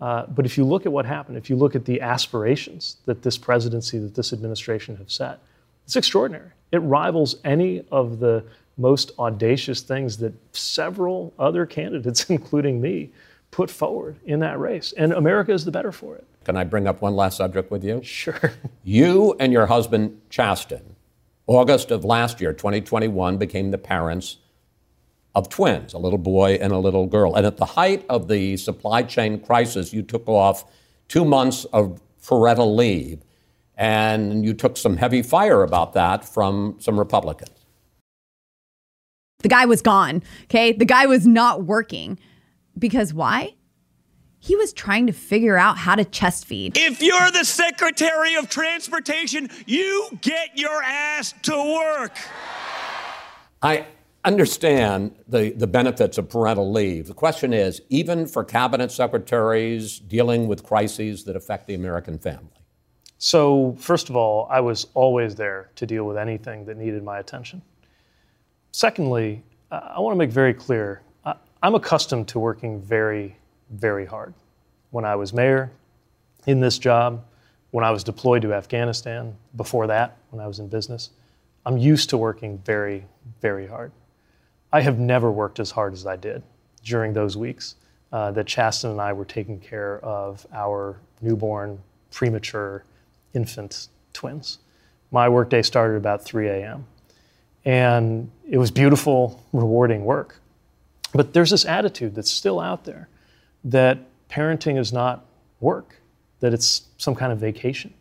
Uh, 0.00 0.26
but 0.26 0.44
if 0.44 0.56
you 0.58 0.64
look 0.64 0.86
at 0.86 0.92
what 0.92 1.06
happened, 1.06 1.36
if 1.36 1.48
you 1.48 1.56
look 1.56 1.74
at 1.74 1.84
the 1.84 2.00
aspirations 2.00 2.98
that 3.06 3.22
this 3.22 3.38
presidency, 3.38 3.98
that 3.98 4.14
this 4.14 4.32
administration 4.32 4.96
have 4.96 5.10
set, 5.10 5.40
it's 5.84 5.96
extraordinary. 5.96 6.50
It 6.72 6.78
rivals 6.78 7.36
any 7.44 7.84
of 7.90 8.18
the 8.18 8.44
most 8.76 9.12
audacious 9.18 9.80
things 9.80 10.18
that 10.18 10.34
several 10.52 11.32
other 11.38 11.66
candidates, 11.66 12.24
including 12.30 12.80
me, 12.80 13.10
put 13.50 13.70
forward 13.70 14.16
in 14.24 14.40
that 14.40 14.58
race. 14.58 14.92
And 14.96 15.12
America 15.12 15.52
is 15.52 15.64
the 15.64 15.70
better 15.70 15.92
for 15.92 16.16
it. 16.16 16.26
Can 16.44 16.56
I 16.56 16.64
bring 16.64 16.86
up 16.86 17.00
one 17.00 17.16
last 17.16 17.36
subject 17.38 17.70
with 17.70 17.84
you? 17.84 18.02
Sure. 18.02 18.52
You 18.86 19.34
and 19.40 19.50
your 19.50 19.66
husband, 19.66 20.20
Chasten, 20.28 20.96
August 21.46 21.90
of 21.90 22.04
last 22.04 22.40
year, 22.40 22.52
2021, 22.52 23.38
became 23.38 23.70
the 23.70 23.78
parents 23.78 24.36
of 25.34 25.48
twins, 25.48 25.94
a 25.94 25.98
little 25.98 26.18
boy 26.18 26.58
and 26.60 26.72
a 26.72 26.78
little 26.78 27.06
girl. 27.06 27.34
And 27.34 27.46
at 27.46 27.56
the 27.56 27.64
height 27.64 28.04
of 28.08 28.28
the 28.28 28.56
supply 28.58 29.02
chain 29.02 29.40
crisis, 29.40 29.92
you 29.92 30.02
took 30.02 30.28
off 30.28 30.64
two 31.08 31.24
months 31.24 31.64
of 31.66 32.00
parental 32.26 32.74
leave. 32.76 33.22
And 33.76 34.44
you 34.44 34.54
took 34.54 34.76
some 34.76 34.96
heavy 34.98 35.22
fire 35.22 35.62
about 35.62 35.94
that 35.94 36.24
from 36.24 36.76
some 36.78 36.98
Republicans. 36.98 37.66
The 39.40 39.48
guy 39.48 39.66
was 39.66 39.82
gone. 39.82 40.22
Okay. 40.44 40.72
The 40.72 40.84
guy 40.84 41.06
was 41.06 41.26
not 41.26 41.64
working. 41.64 42.18
Because 42.78 43.12
why? 43.12 43.54
He 44.44 44.56
was 44.56 44.74
trying 44.74 45.06
to 45.06 45.12
figure 45.14 45.56
out 45.56 45.78
how 45.78 45.94
to 45.94 46.04
chest 46.04 46.44
feed. 46.44 46.76
If 46.76 47.00
you're 47.00 47.30
the 47.30 47.46
Secretary 47.46 48.34
of 48.34 48.50
Transportation, 48.50 49.48
you 49.64 50.10
get 50.20 50.58
your 50.58 50.82
ass 50.82 51.32
to 51.44 51.56
work. 51.56 52.12
I 53.62 53.86
understand 54.22 55.14
the, 55.26 55.52
the 55.52 55.66
benefits 55.66 56.18
of 56.18 56.28
parental 56.28 56.70
leave. 56.70 57.06
The 57.06 57.14
question 57.14 57.54
is 57.54 57.80
even 57.88 58.26
for 58.26 58.44
cabinet 58.44 58.92
secretaries 58.92 59.98
dealing 59.98 60.46
with 60.46 60.62
crises 60.62 61.24
that 61.24 61.36
affect 61.36 61.66
the 61.66 61.74
American 61.74 62.18
family. 62.18 62.50
So, 63.16 63.74
first 63.78 64.10
of 64.10 64.16
all, 64.16 64.46
I 64.50 64.60
was 64.60 64.88
always 64.92 65.34
there 65.34 65.70
to 65.76 65.86
deal 65.86 66.04
with 66.04 66.18
anything 66.18 66.66
that 66.66 66.76
needed 66.76 67.02
my 67.02 67.18
attention. 67.18 67.62
Secondly, 68.72 69.42
I 69.70 70.00
want 70.00 70.12
to 70.12 70.18
make 70.18 70.30
very 70.30 70.52
clear 70.52 71.00
I'm 71.64 71.74
accustomed 71.74 72.28
to 72.28 72.38
working 72.38 72.78
very, 72.82 73.38
very 73.74 74.06
hard. 74.06 74.34
When 74.90 75.04
I 75.04 75.16
was 75.16 75.32
mayor, 75.32 75.70
in 76.46 76.60
this 76.60 76.78
job, 76.78 77.24
when 77.70 77.84
I 77.84 77.90
was 77.90 78.04
deployed 78.04 78.42
to 78.42 78.54
Afghanistan, 78.54 79.36
before 79.56 79.86
that, 79.88 80.16
when 80.30 80.40
I 80.40 80.46
was 80.46 80.58
in 80.58 80.68
business, 80.68 81.10
I'm 81.66 81.78
used 81.78 82.10
to 82.10 82.18
working 82.18 82.58
very, 82.58 83.06
very 83.40 83.66
hard. 83.66 83.92
I 84.72 84.80
have 84.80 84.98
never 84.98 85.30
worked 85.30 85.60
as 85.60 85.70
hard 85.70 85.92
as 85.92 86.06
I 86.06 86.16
did 86.16 86.42
during 86.84 87.12
those 87.12 87.36
weeks 87.36 87.76
uh, 88.12 88.30
that 88.32 88.46
Chasten 88.46 88.90
and 88.90 89.00
I 89.00 89.12
were 89.12 89.24
taking 89.24 89.58
care 89.58 89.98
of 90.04 90.46
our 90.52 91.00
newborn, 91.20 91.80
premature 92.10 92.84
infant 93.32 93.88
twins. 94.12 94.58
My 95.10 95.28
workday 95.28 95.62
started 95.62 95.96
about 95.96 96.24
3 96.24 96.48
a.m. 96.48 96.86
And 97.64 98.30
it 98.48 98.58
was 98.58 98.70
beautiful, 98.70 99.42
rewarding 99.52 100.04
work. 100.04 100.40
But 101.12 101.32
there's 101.32 101.50
this 101.50 101.64
attitude 101.64 102.14
that's 102.14 102.30
still 102.30 102.60
out 102.60 102.84
there 102.84 103.08
that 103.64 103.98
parenting 104.28 104.78
is 104.78 104.92
not 104.92 105.24
work, 105.60 105.96
that 106.40 106.52
it's 106.52 106.82
some 106.98 107.14
kind 107.14 107.32
of 107.32 107.38
vacation. 107.38 107.92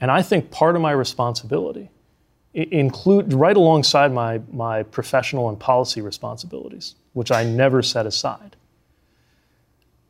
And 0.00 0.10
I 0.10 0.22
think 0.22 0.50
part 0.50 0.76
of 0.76 0.82
my 0.82 0.92
responsibility 0.92 1.90
include 2.54 3.32
right 3.32 3.56
alongside 3.56 4.12
my, 4.12 4.40
my 4.52 4.82
professional 4.82 5.48
and 5.48 5.58
policy 5.58 6.00
responsibilities, 6.00 6.94
which 7.12 7.30
I 7.30 7.44
never 7.44 7.82
set 7.82 8.06
aside. 8.06 8.56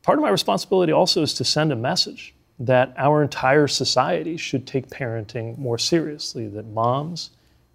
Part 0.03 0.17
of 0.17 0.23
my 0.23 0.29
responsibility 0.29 0.91
also 0.91 1.21
is 1.21 1.33
to 1.35 1.43
send 1.43 1.71
a 1.71 1.75
message 1.75 2.33
that 2.59 2.93
our 2.97 3.21
entire 3.21 3.67
society 3.67 4.37
should 4.37 4.65
take 4.65 4.89
parenting 4.89 5.57
more 5.57 5.77
seriously, 5.77 6.47
that 6.47 6.65
moms 6.67 7.29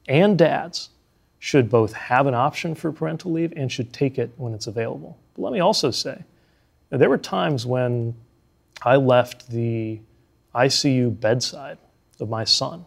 and 0.09 0.37
dads 0.37 0.91
should 1.39 1.71
both 1.71 1.93
have 1.93 2.27
an 2.27 2.35
option 2.35 2.75
for 2.75 2.91
parental 2.93 3.33
leave 3.33 3.53
and 3.57 3.71
should 3.71 3.93
take 3.93 4.19
it 4.19 4.31
when 4.37 4.55
it's 4.55 4.67
available. 4.67 5.19
But 5.35 5.43
let 5.43 5.53
me 5.53 5.61
also 5.61 5.91
say, 5.91 6.25
there 7.01 7.09
were 7.09 7.19
times 7.19 7.67
when 7.67 8.15
I 8.83 8.97
left 8.97 9.51
the 9.51 10.01
ICU 10.55 11.19
bedside 11.19 11.79
of 12.21 12.29
my 12.29 12.45
son, 12.45 12.85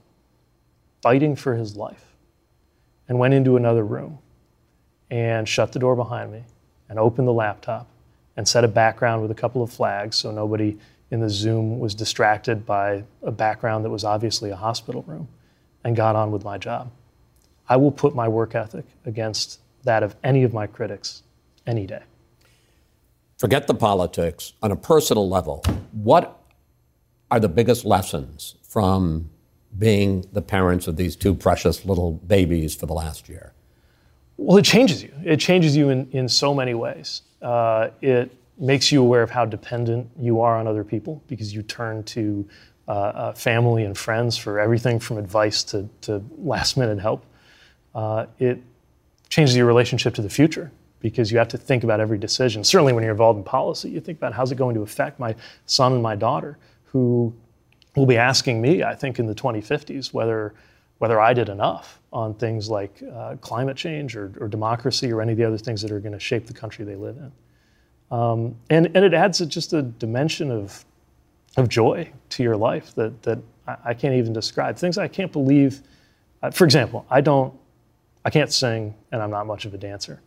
fighting 1.01 1.35
for 1.35 1.55
his 1.55 1.75
life, 1.75 2.15
and 3.07 3.19
went 3.19 3.33
into 3.33 3.57
another 3.57 3.83
room 3.83 4.19
and 5.09 5.47
shut 5.47 5.71
the 5.71 5.79
door 5.79 5.95
behind 5.95 6.31
me 6.31 6.43
and 6.89 6.99
opened 6.99 7.27
the 7.27 7.33
laptop 7.33 7.87
and 8.35 8.47
set 8.47 8.63
a 8.63 8.67
background 8.67 9.21
with 9.21 9.31
a 9.31 9.35
couple 9.35 9.63
of 9.63 9.71
flags 9.71 10.15
so 10.15 10.31
nobody 10.31 10.77
in 11.11 11.19
the 11.19 11.29
Zoom 11.29 11.79
was 11.79 11.95
distracted 11.95 12.65
by 12.65 13.03
a 13.23 13.31
background 13.31 13.85
that 13.85 13.89
was 13.89 14.03
obviously 14.03 14.49
a 14.49 14.55
hospital 14.55 15.03
room 15.07 15.27
and 15.83 15.95
got 15.95 16.15
on 16.15 16.31
with 16.31 16.43
my 16.43 16.57
job. 16.57 16.91
I 17.69 17.77
will 17.77 17.91
put 17.91 18.13
my 18.13 18.27
work 18.27 18.55
ethic 18.55 18.85
against 19.05 19.59
that 19.83 20.03
of 20.03 20.15
any 20.23 20.43
of 20.43 20.53
my 20.53 20.67
critics 20.67 21.23
any 21.65 21.85
day. 21.85 22.03
Forget 23.37 23.67
the 23.67 23.75
politics. 23.75 24.53
On 24.63 24.71
a 24.71 24.75
personal 24.75 25.29
level, 25.29 25.63
what 25.91 26.41
are 27.29 27.39
the 27.39 27.49
biggest 27.49 27.85
lessons 27.85 28.55
from 28.63 29.29
being 29.77 30.25
the 30.33 30.41
parents 30.41 30.87
of 30.87 30.95
these 30.95 31.15
two 31.15 31.35
precious 31.35 31.85
little 31.85 32.13
babies 32.13 32.73
for 32.73 32.87
the 32.87 32.93
last 32.93 33.29
year? 33.29 33.53
Well, 34.37 34.57
it 34.57 34.65
changes 34.65 35.03
you. 35.03 35.13
It 35.23 35.39
changes 35.39 35.75
you 35.75 35.89
in, 35.89 36.09
in 36.11 36.27
so 36.27 36.53
many 36.53 36.73
ways. 36.73 37.21
Uh, 37.41 37.89
it 38.01 38.31
makes 38.57 38.91
you 38.91 39.01
aware 39.01 39.21
of 39.21 39.29
how 39.29 39.45
dependent 39.45 40.09
you 40.19 40.41
are 40.41 40.57
on 40.57 40.65
other 40.65 40.83
people 40.83 41.21
because 41.27 41.53
you 41.53 41.61
turn 41.61 42.03
to 42.03 42.47
uh, 42.87 42.91
uh, 42.91 43.33
family 43.33 43.83
and 43.83 43.95
friends 43.95 44.35
for 44.35 44.59
everything 44.59 44.99
from 44.99 45.17
advice 45.17 45.63
to, 45.63 45.87
to 46.01 46.23
last 46.37 46.75
minute 46.75 46.99
help. 46.99 47.23
Uh, 47.93 48.25
it 48.39 48.59
changes 49.29 49.55
your 49.55 49.67
relationship 49.67 50.15
to 50.15 50.21
the 50.23 50.29
future 50.29 50.71
because 51.09 51.31
you 51.31 51.37
have 51.37 51.47
to 51.47 51.57
think 51.57 51.83
about 51.83 51.99
every 51.99 52.17
decision. 52.17 52.63
Certainly, 52.63 52.93
when 52.93 53.03
you're 53.03 53.11
involved 53.11 53.37
in 53.37 53.43
policy, 53.43 53.89
you 53.89 54.01
think 54.01 54.17
about 54.17 54.33
how's 54.33 54.51
it 54.51 54.55
going 54.55 54.75
to 54.75 54.81
affect 54.81 55.19
my 55.19 55.35
son 55.65 55.93
and 55.93 56.03
my 56.03 56.15
daughter, 56.15 56.57
who 56.83 57.33
will 57.95 58.05
be 58.05 58.17
asking 58.17 58.61
me, 58.61 58.83
I 58.83 58.93
think, 58.93 59.19
in 59.19 59.25
the 59.25 59.35
2050s, 59.35 60.13
whether 60.13 60.53
whether 60.99 61.19
I 61.19 61.33
did 61.33 61.49
enough 61.49 61.99
on 62.11 62.33
things 62.33 62.69
like 62.69 63.01
uh, 63.13 63.35
climate 63.39 63.77
change 63.77 64.15
or, 64.15 64.31
or 64.39 64.47
democracy 64.47 65.11
or 65.11 65.21
any 65.21 65.33
of 65.33 65.37
the 65.37 65.43
other 65.43 65.57
things 65.57 65.81
that 65.83 65.91
are 65.91 65.99
going 65.99 66.13
to 66.13 66.19
shape 66.19 66.47
the 66.47 66.53
country 66.53 66.83
they 66.85 66.95
live 66.95 67.17
in. 67.17 67.31
Um, 68.09 68.55
and, 68.69 68.87
and 68.95 69.05
it 69.05 69.13
adds 69.13 69.39
just 69.45 69.73
a 69.73 69.83
dimension 69.83 70.49
of, 70.49 70.83
of 71.55 71.69
joy 71.69 72.09
to 72.29 72.43
your 72.43 72.55
life 72.55 72.95
that, 72.95 73.21
that 73.23 73.39
I, 73.67 73.77
I 73.85 73.93
can't 73.93 74.15
even 74.15 74.33
describe. 74.33 74.77
Things 74.77 74.97
I 74.97 75.07
can't 75.07 75.31
believe. 75.31 75.81
Uh, 76.41 76.49
for 76.49 76.65
example, 76.65 77.05
I 77.11 77.21
don't, 77.21 77.53
I 78.25 78.29
can't 78.29 78.51
sing 78.51 78.95
and 79.11 79.21
I'm 79.21 79.29
not 79.29 79.45
much 79.45 79.65
of 79.65 79.73
a 79.73 79.77
dancer. 79.77 80.21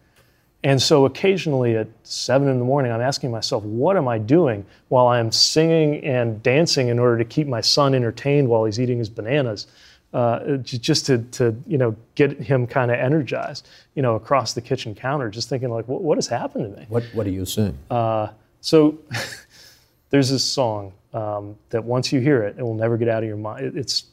And 0.62 0.81
so 0.81 1.07
occasionally 1.07 1.77
at 1.77 1.88
seven 2.03 2.49
in 2.49 2.59
the 2.59 2.64
morning, 2.64 2.92
I'm 2.92 3.01
asking 3.01 3.31
myself, 3.31 3.64
what 3.64 3.96
am 3.96 4.07
I 4.09 4.18
doing 4.18 4.66
while 4.88 5.07
I'm 5.07 5.33
singing 5.33 6.05
and 6.05 6.42
dancing 6.42 6.88
in 6.88 6.99
order 6.99 7.16
to 7.16 7.25
keep 7.25 7.46
my 7.46 7.62
son 7.62 7.94
entertained 7.94 8.49
while 8.49 8.64
he's 8.64 8.79
eating 8.79 8.99
his 8.99 9.09
bananas? 9.09 9.66
uh, 10.12 10.57
just 10.57 11.07
to, 11.07 11.18
to 11.18 11.57
you 11.66 11.79
know 11.79 11.94
get 12.14 12.33
him 12.33 12.66
kind 12.66 12.90
of 12.90 12.99
energized 12.99 13.68
you 13.94 14.03
know 14.03 14.16
across 14.16 14.55
the 14.55 14.61
kitchen 14.61 14.94
counter 14.94 15.31
just 15.31 15.49
thinking 15.49 15.70
like 15.70 15.87
what, 15.87 16.03
what 16.03 16.18
has 16.18 16.27
happened 16.27 16.75
to 16.75 16.81
me? 16.81 16.87
What, 16.88 17.05
what 17.12 17.25
do 17.25 17.31
you 17.31 17.44
sing? 17.44 17.79
Uh, 17.90 18.29
so 18.61 18.99
there's 20.11 20.31
this 20.31 20.44
song 20.44 20.92
um, 21.14 21.57
that 21.70 21.85
once 21.85 22.12
you 22.12 22.20
hear 22.20 22.42
it 22.42 22.57
it 22.59 22.62
will 22.62 22.75
never 22.75 22.96
get 22.96 23.09
out 23.09 23.23
of 23.23 23.29
your 23.29 23.37
mind. 23.37 23.66
It, 23.66 23.77
it's 23.77 24.05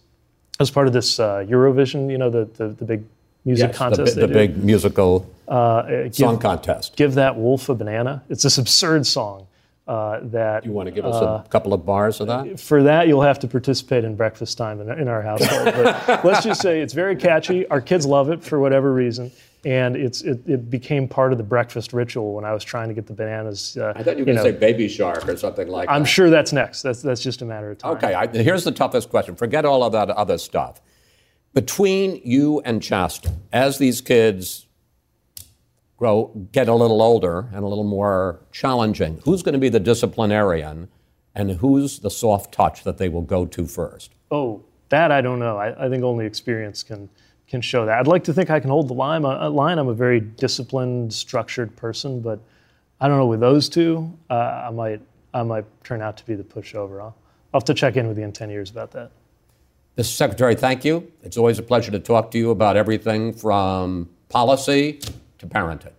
as 0.60 0.70
part 0.70 0.88
of 0.88 0.94
this 0.94 1.20
uh, 1.20 1.46
eurovision 1.48 2.12
you 2.12 2.18
know 2.18 2.30
the, 2.30 2.46
the, 2.46 2.70
the 2.70 2.86
big 2.86 3.04
music 3.46 3.70
yes, 3.70 3.78
contest 3.78 4.16
the, 4.16 4.22
the 4.22 4.28
big 4.28 4.58
musical 4.64 5.28
uh, 5.48 6.10
song 6.12 6.36
give, 6.36 6.42
contest 6.42 6.96
give 6.96 7.16
that 7.16 7.38
wolf 7.38 7.70
a 7.70 7.76
banana 7.76 8.24
it's 8.30 8.44
this 8.44 8.58
absurd 8.58 9.06
song 9.06 9.48
uh, 9.88 10.20
that 10.22 10.66
you 10.66 10.72
want 10.72 10.88
to 10.88 10.92
give 10.92 11.06
us 11.06 11.16
uh, 11.16 11.42
a 11.46 11.50
couple 11.50 11.74
of 11.74 11.86
bars 11.86 12.20
of 12.20 12.28
that? 12.28 12.60
For 12.60 12.84
that, 12.84 13.08
you'll 13.08 13.22
have 13.22 13.40
to 13.40 13.48
participate 13.48 14.04
in 14.04 14.16
breakfast 14.16 14.58
time 14.58 14.82
in, 14.82 14.90
in 15.00 15.08
our 15.08 15.22
household. 15.22 15.66
But 15.66 16.26
let's 16.26 16.44
just 16.44 16.62
say 16.62 16.82
it's 16.82 16.94
very 16.94 17.16
catchy. 17.16 17.66
Our 17.68 17.80
kids 17.80 18.06
love 18.06 18.30
it 18.30 18.44
for 18.44 18.60
whatever 18.60 18.94
reason, 18.94 19.32
and 19.64 19.96
it's 19.96 20.22
it, 20.24 20.42
it 20.46 20.70
became 20.70 21.08
part 21.08 21.32
of 21.32 21.38
the 21.38 21.44
breakfast 21.44 21.94
ritual 21.94 22.34
when 22.34 22.44
I 22.44 22.54
was 22.54 22.66
trying 22.66 22.90
to 22.90 22.94
get 22.94 23.08
the 23.08 23.14
bananas. 23.14 23.78
Uh, 23.78 23.94
I 23.96 24.04
thought 24.04 24.18
you 24.18 24.26
were 24.26 24.34
going 24.34 24.38
to 24.38 24.44
say 24.44 24.52
Baby 24.52 24.90
Shark 24.90 25.28
or 25.28 25.38
something 25.38 25.70
like 25.70 25.88
I'm 25.88 25.94
that. 25.94 26.00
I'm 26.00 26.06
sure 26.06 26.30
that's 26.30 26.52
next. 26.52 26.82
That's 26.82 27.02
that's 27.02 27.24
just 27.24 27.42
a 27.42 27.46
matter 27.46 27.72
of 27.72 27.78
time. 27.78 27.96
Okay, 27.96 28.14
I, 28.14 28.28
here's 28.28 28.66
the 28.66 28.74
toughest 28.74 29.10
question. 29.10 29.38
Forget 29.38 29.64
all 29.64 29.84
of 29.84 29.94
that 29.94 30.10
other 30.10 30.38
stuff. 30.38 30.82
Between 31.54 32.22
you 32.26 32.62
and 32.66 32.84
Chasten, 32.84 33.42
as 33.54 33.78
these 33.78 34.02
kids 34.02 34.67
grow, 35.98 36.32
get 36.52 36.68
a 36.68 36.74
little 36.74 37.02
older 37.02 37.50
and 37.52 37.64
a 37.64 37.68
little 37.68 37.84
more 37.84 38.40
challenging, 38.52 39.20
who's 39.26 39.44
going 39.44 39.54
to 39.54 39.60
be 39.60 39.70
the 39.70 39.80
disciplinarian 39.80 40.88
and 41.36 41.52
who's 41.52 42.00
the 42.00 42.10
soft 42.10 42.54
touch 42.54 42.84
that 42.84 42.98
they 42.98 43.10
will 43.10 43.22
go 43.22 43.46
to 43.46 43.68
first? 43.68 44.14
Oh, 44.32 44.64
that 44.90 45.12
I 45.12 45.22
don't 45.22 45.40
know. 45.40 45.58
I, 45.58 45.86
I 45.86 45.90
think 45.90 46.04
only 46.04 46.26
experience 46.26 46.84
can 46.84 47.10
can 47.48 47.62
show 47.62 47.86
that. 47.86 47.98
I'd 47.98 48.08
like 48.08 48.26
to 48.26 48.34
think 48.34 48.50
I 48.50 48.60
can 48.60 48.70
hold 48.70 48.90
the 48.90 48.94
line. 48.94 49.24
Uh, 49.24 49.50
line. 49.50 49.78
I'm 49.78 49.88
a 49.88 49.94
very 49.94 50.20
disciplined, 50.20 51.14
structured 51.14 51.74
person, 51.78 52.20
but 52.20 52.40
I 53.00 53.08
don't 53.08 53.18
know 53.18 53.28
with 53.28 53.40
those 53.40 53.70
two. 53.70 54.12
Uh, 54.30 54.66
I 54.68 54.70
might 54.70 55.02
I 55.34 55.44
might 55.44 55.66
turn 55.84 56.02
out 56.02 56.18
to 56.18 56.26
be 56.26 56.36
the 56.36 56.44
pushover. 56.44 57.00
I'll, 57.00 57.16
I'll 57.54 57.62
have 57.62 57.66
to 57.66 57.74
check 57.74 57.96
in 57.96 58.08
with 58.08 58.18
you 58.18 58.26
in 58.26 58.34
10 58.34 58.50
years 58.50 58.70
about 58.70 58.92
that. 58.92 59.12
Mr. 59.98 60.16
Secretary, 60.16 60.56
thank 60.56 60.84
you. 60.84 61.12
It's 61.24 61.38
always 61.38 61.58
a 61.58 61.64
pleasure 61.64 61.92
to 61.92 62.00
talk 62.00 62.32
to 62.32 62.38
you 62.38 62.52
about 62.52 62.76
everything 62.76 63.34
from 63.34 64.10
policy 64.30 65.00
to 65.40 65.48
parenting. 65.48 65.94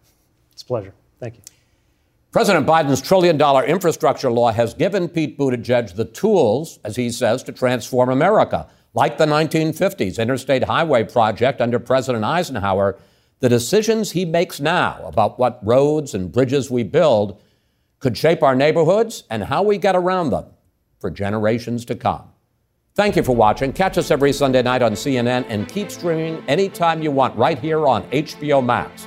It's 0.53 0.63
a 0.63 0.67
pleasure. 0.67 0.95
Thank 1.21 1.37
you. 1.37 1.43
President 2.31 2.67
Biden's 2.67 3.01
trillion 3.01 3.39
dollar 3.39 3.65
infrastructure 3.65 4.31
law 4.31 4.53
has 4.53 4.75
given 4.75 5.09
Pete 5.09 5.39
Buttigieg 5.39 5.95
the 5.95 6.05
tools, 6.05 6.79
as 6.85 6.97
he 6.97 7.11
says, 7.11 7.43
to 7.45 7.53
transform 7.53 8.11
America. 8.11 8.69
Like 8.95 9.17
the 9.19 9.27
1950s 9.27 10.19
Interstate 10.19 10.65
Highway 10.65 11.05
Project 11.05 11.61
under 11.61 11.79
President 11.79 12.25
Eisenhower, 12.25 12.99
the 13.41 13.49
decisions 13.49 14.11
he 14.11 14.25
makes 14.25 14.61
now 14.61 15.01
about 15.07 15.39
what 15.39 15.61
roads 15.65 16.15
and 16.15 16.31
bridges 16.33 16.71
we 16.71 16.83
build 16.83 17.41
could 18.01 18.17
shape 18.17 18.43
our 18.43 18.55
neighborhoods 18.55 19.25
and 19.31 19.45
how 19.45 19.63
we 19.63 19.79
get 19.79 19.97
around 19.97 20.31
them. 20.31 20.47
for 21.01 21.11
generations 21.11 21.85
to 21.85 21.95
come. 21.95 22.25
Thank 22.97 23.15
you 23.15 23.23
for 23.23 23.35
watching. 23.37 23.73
Catch 23.73 23.99
us 23.99 24.11
every 24.11 24.33
Sunday 24.33 24.63
night 24.63 24.83
on 24.83 24.93
CNN 24.95 25.45
and 25.49 25.69
keep 25.69 25.93
streaming 25.93 26.43
anytime 26.49 27.01
you 27.03 27.13
want 27.13 27.37
right 27.37 27.57
here 27.57 27.87
on 27.87 28.03
HBO 28.11 28.65
Max 28.65 29.07